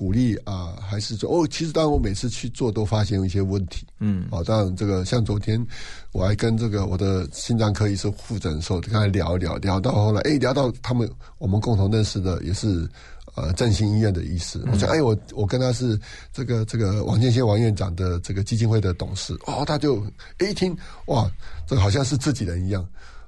[0.01, 5.63] 鼓励啊、呃，还是说哦，其实当然我每次去做都发现有一些问题，嗯，哦，当然这个像昨天
[6.13, 12.89] 我还跟这个我的心脏科医生复诊的时候，跟他聊一聊，聊到后来，哎，聊到他们我们共同认识的也是
[13.35, 14.73] 呃振兴医院的医师，嗯。
[14.73, 16.01] 我说哎，我我跟他是
[16.33, 20.03] 这个这个王建先王院长的这个基金会的董事，哦，他就
[20.41, 20.75] 一听
[21.09, 21.31] 哇，
[21.67, 22.83] 这个好像是自己人一样。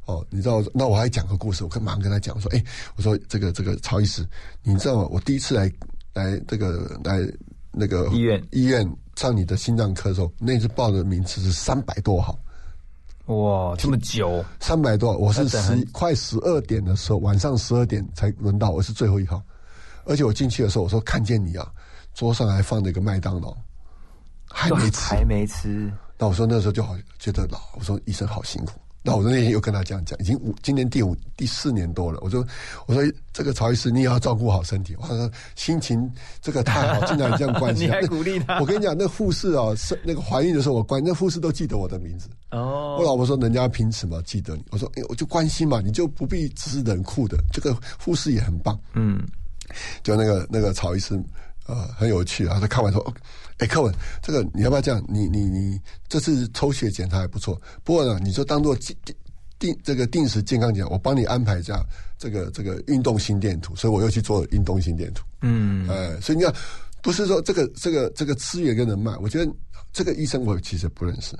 [0.06, 2.64] 哦，你知道，那我还讲个故事，我跟马上跟他讲说，哎，
[2.96, 4.26] 我说这个这个曹医师，
[4.64, 5.08] 你知道吗？
[5.12, 5.70] 我第一次来
[6.14, 7.20] 来这个来
[7.70, 8.42] 那个医院。
[8.50, 8.86] 医院
[9.16, 12.38] 上你的心脏科的时候，那次报的名次是三百多号，
[13.26, 19.42] 哇，这么久，三百多，我是十快十二点的时候，晚上十二点才轮到，我是最后一号，
[20.04, 21.70] 而且我进去的时候，我说看见你啊，
[22.14, 23.56] 桌上还放着一个麦当劳，
[24.50, 28.72] 还没吃，还没吃，那我说那时候就好觉得老，我说医生好辛苦。
[29.04, 32.18] 那我那天又跟他这样讲，已经五今年第五第四年多了。
[32.22, 32.46] 我说
[32.86, 34.94] 我说这个曹医师你也要照顾好身体。
[34.98, 37.86] 我说心情这个太好，竟然这样关心。
[37.88, 38.60] 你还鼓励他？
[38.60, 42.28] 我跟你讲，那护士啊，是那个怀孕的时候我关，那护士都记得我的名字。
[42.52, 44.64] 哦，我老婆说人家凭什么记得你？
[44.70, 47.36] 我说哎，我就关心嘛，你就不必只是冷酷的。
[47.52, 48.78] 这个护士也很棒。
[48.94, 49.26] 嗯，
[50.04, 51.20] 就那个那个曹医师。
[51.66, 52.58] 呃，很有趣啊！
[52.60, 53.14] 他看完说
[53.58, 55.00] ：“哎，柯文，这个你要不要这样？
[55.08, 58.96] 你你你这次抽血检查还不错，不过呢，你就当做定
[59.60, 61.80] 定这个定时健康检查，我帮你安排一下
[62.18, 65.24] 这个这个运动心电图，所以我又去做运动心电图。
[65.42, 66.52] 嗯，哎，所以你看，
[67.00, 69.52] 不是说这个这个这个资源跟人脉，我觉得
[69.92, 71.38] 这个医生我其实不认识，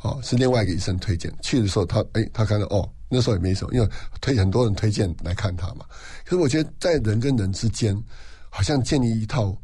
[0.00, 3.88] 哦，是另外一个医生推荐去的时候，他哎，他看到哦，那时候也没什么，因为
[4.22, 5.84] 推很多人推荐来看他嘛。
[6.24, 7.94] 可是我觉得在人跟人之间。
[8.50, 9.56] 好像建立一套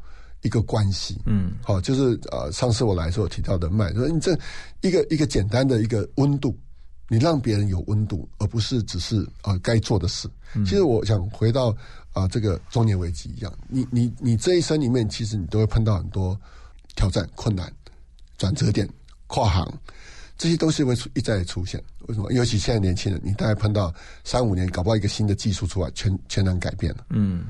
[0.42, 4.38] 一个关系，嗯，好，就是呃，上次我来时候提到的脉，说你这
[4.80, 6.56] 一个一个简单的一个温度，
[7.08, 10.28] 你让别人有温度，而不是只是呃该做的事。
[10.64, 11.76] 其实我想回到
[12.12, 16.38] 啊这个中年危机一样，你你你这一生里面，其实你都会碰到很多
[16.94, 17.72] 挑战、困难、
[18.38, 18.88] 转折点、
[19.26, 19.66] 跨行，
[20.38, 21.82] 这些都是会出一再出现。
[22.06, 22.32] 为什么？
[22.32, 27.06] 尤其现在年轻人，你大概碰到三五年，搞不好一个新的技术出来，全全然改变了。
[27.10, 27.46] 嗯。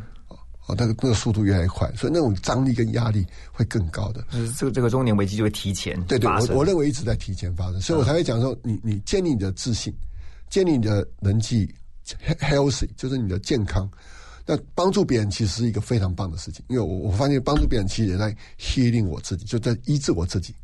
[0.67, 4.21] 哦，那个那个速度越来越快，所以那种张力跟压力会更高的。
[4.33, 9.95] 就是这个这个中年危机就会提前对对，我我认为一直在提前发生，所以我才会讲说，你你建立你的自信，
[10.51, 11.73] 建立你的人际
[12.41, 13.89] healthy，就是你的健康。
[14.45, 20.55] 那帮助别人其实是一个非常棒的事情，因为我我发现帮助别人其实也在 healing 我自己，就在医治我自己。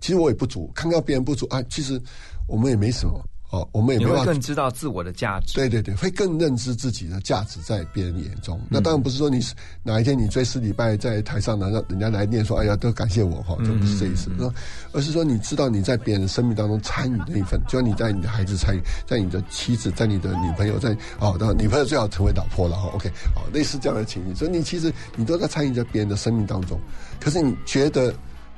[0.00, 2.00] 其实我也不足，看到别人不足啊，其实
[2.46, 3.22] 我们也没什么。
[3.50, 5.54] 哦，我们也没有更知道自我的价值。
[5.54, 8.60] 对对对，会更认知自己的价值在别人眼中。
[8.68, 9.40] 那当然不是说你
[9.82, 14.30] 哪一天你追四礼拜在台上呢，让人家来念说，哎呀，都感谢我哈，就不是这意思。
[14.36, 14.52] 说，
[14.92, 22.90] 而是说你知道你在别人的生命当中参与的一份，就像你在你的孩子参与，在你的妻子，在你的女朋友，在哦，那女朋友最好成为老婆了哈。
[22.94, 26.78] OK，好，类似这样的情形，所以你其实你都在参与在别人的生命当中。
[27.18, 28.14] 可是你觉得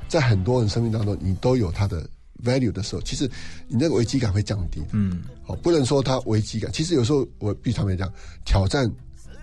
[0.09, 2.05] 在很多人生命当中，你都有他的。
[2.43, 3.31] Value 的时候，其实
[3.69, 4.83] 你那个危机感会降低。
[4.93, 6.71] 嗯，好，不能说它危机感。
[6.73, 8.13] 其实有时候我必须坦白讲，
[8.45, 8.91] 挑战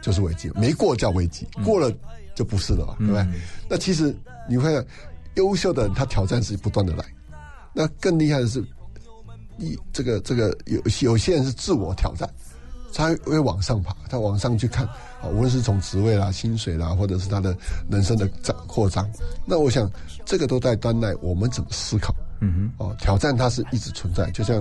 [0.02, 1.92] 就是危机，没过叫危机，过了
[2.36, 3.26] 就不是了，对不对？
[3.70, 4.16] 那其实
[4.50, 4.86] 你会
[5.36, 7.06] 优秀的人，他挑战是不断的来。
[7.74, 8.64] 那更厉害的是，
[9.58, 12.28] 一这个这个有有些人是自我挑战，
[12.94, 14.86] 他会往上爬，他往上去看，
[15.22, 17.56] 啊，无论是从职位啦、薪水啦，或者是他的
[17.90, 19.08] 人生的展扩张。
[19.46, 19.92] 那我想，
[20.26, 22.16] 这个都在端赖我们怎么思考。
[22.40, 24.58] 嗯哼，哦，挑战它是一直存在，就像，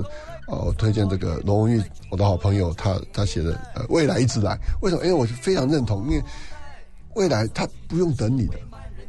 [0.46, 5.04] 哦，我推荐这个罗文玉，我的好朋友，他他写的呃，未来一直来，为什么？
[5.04, 6.22] 因为我非常认同，因为
[7.14, 8.58] 未来他不用等你的，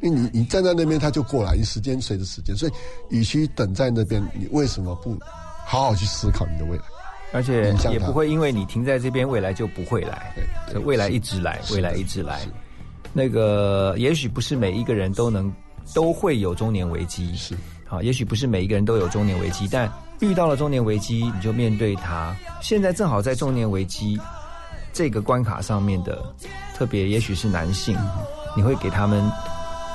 [0.01, 2.72] 因为你你站在那边他就过来，你时间随着时间，所以
[3.09, 5.18] 与其等在那边，你为什么不
[5.65, 6.84] 好好去思考你的未来？
[7.34, 10.34] 而且也不会因为你停在这边，未来就不会来，
[10.72, 12.39] 对，未来一直来，未来一直来。
[13.11, 15.53] 那个也许不是每一个人都能
[15.93, 17.53] 都会有中年危机，是。
[17.90, 22.36] 好，也许不是每一个人都有中年危机，但遇到了中年危机，你就面对它。
[22.62, 24.20] 现在正好在中年危机
[24.92, 26.22] 这个关卡上面的，
[26.76, 27.98] 特别也许是男性，
[28.58, 29.24] 你会给他们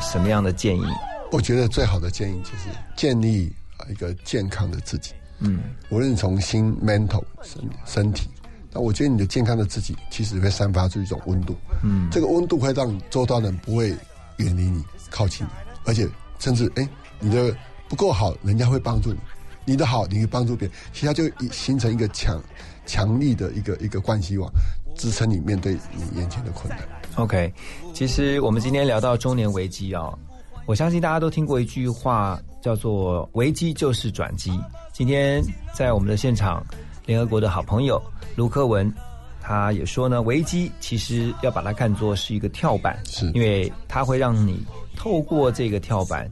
[0.00, 0.84] 什么样的建议？
[1.30, 3.54] 我觉得最好的建议就是建立
[3.90, 5.12] 一个健康的自己。
[5.40, 8.30] 嗯，无论从心、mental 身身体，
[8.70, 11.54] 那我觉得你的健康的自己，其实会散发出一种温度。
[11.82, 13.88] 嗯，这个温度会让周遭人不会
[14.38, 15.50] 远离你、靠近你，
[15.84, 16.88] 而且甚至哎，
[17.20, 17.54] 你的。
[17.92, 19.18] 不够好，人家会帮助你；
[19.66, 22.42] 你的好，你会帮助别人，其实它就形成一个强、
[22.86, 24.50] 强力的一个一个关系网，
[24.96, 26.78] 支撑你面对你眼前的困难。
[27.16, 27.52] OK，
[27.92, 30.10] 其实我们今天聊到中年危机啊，
[30.64, 34.58] 我相信大家都听过一句话，叫做“危机就是转机”。
[34.90, 35.42] 今天
[35.74, 36.64] 在我们的现场，
[37.04, 38.02] 联合国的好朋友
[38.36, 38.90] 卢克文，
[39.38, 44.64] 他也说呢，危机其实要把它看作是一个跳板，是因为它会让你
[44.96, 46.26] 透过这个跳板。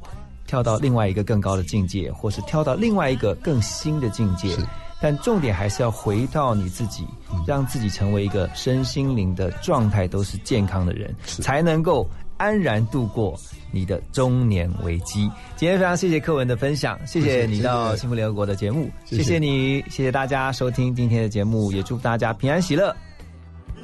[0.50, 4.56] 跳到另外一个更高的境界，或是跳到另外一个更新的境界，
[5.00, 7.06] 但重点还是要回到你自己，
[7.46, 12.04] 让自己成为一个身心灵的状态都是健康的人，才能够
[12.36, 13.38] 安然度过
[13.70, 15.30] 你的中年危机。
[15.54, 19.38] 今天非常谢谢柯文的分享，谢谢你到幸福联合国的节目，谢谢。
[19.38, 22.92] 你，谢谢大家收听今天的节目，也祝福大家平安喜乐。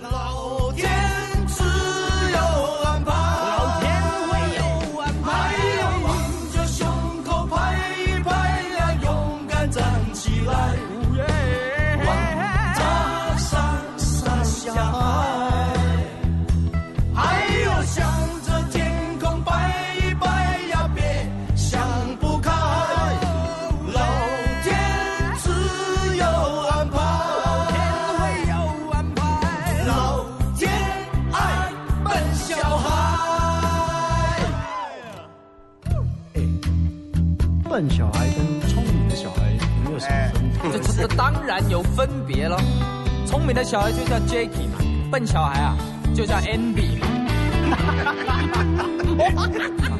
[0.00, 1.15] 自由
[37.76, 40.80] 笨小孩跟聪明的小孩有没有什么分别？
[40.80, 42.58] 这这当然有分别了。
[43.26, 44.78] 聪明的小孩就叫 Jacky 嘛，
[45.12, 45.76] 笨小孩啊
[46.14, 46.96] 就叫 Andy。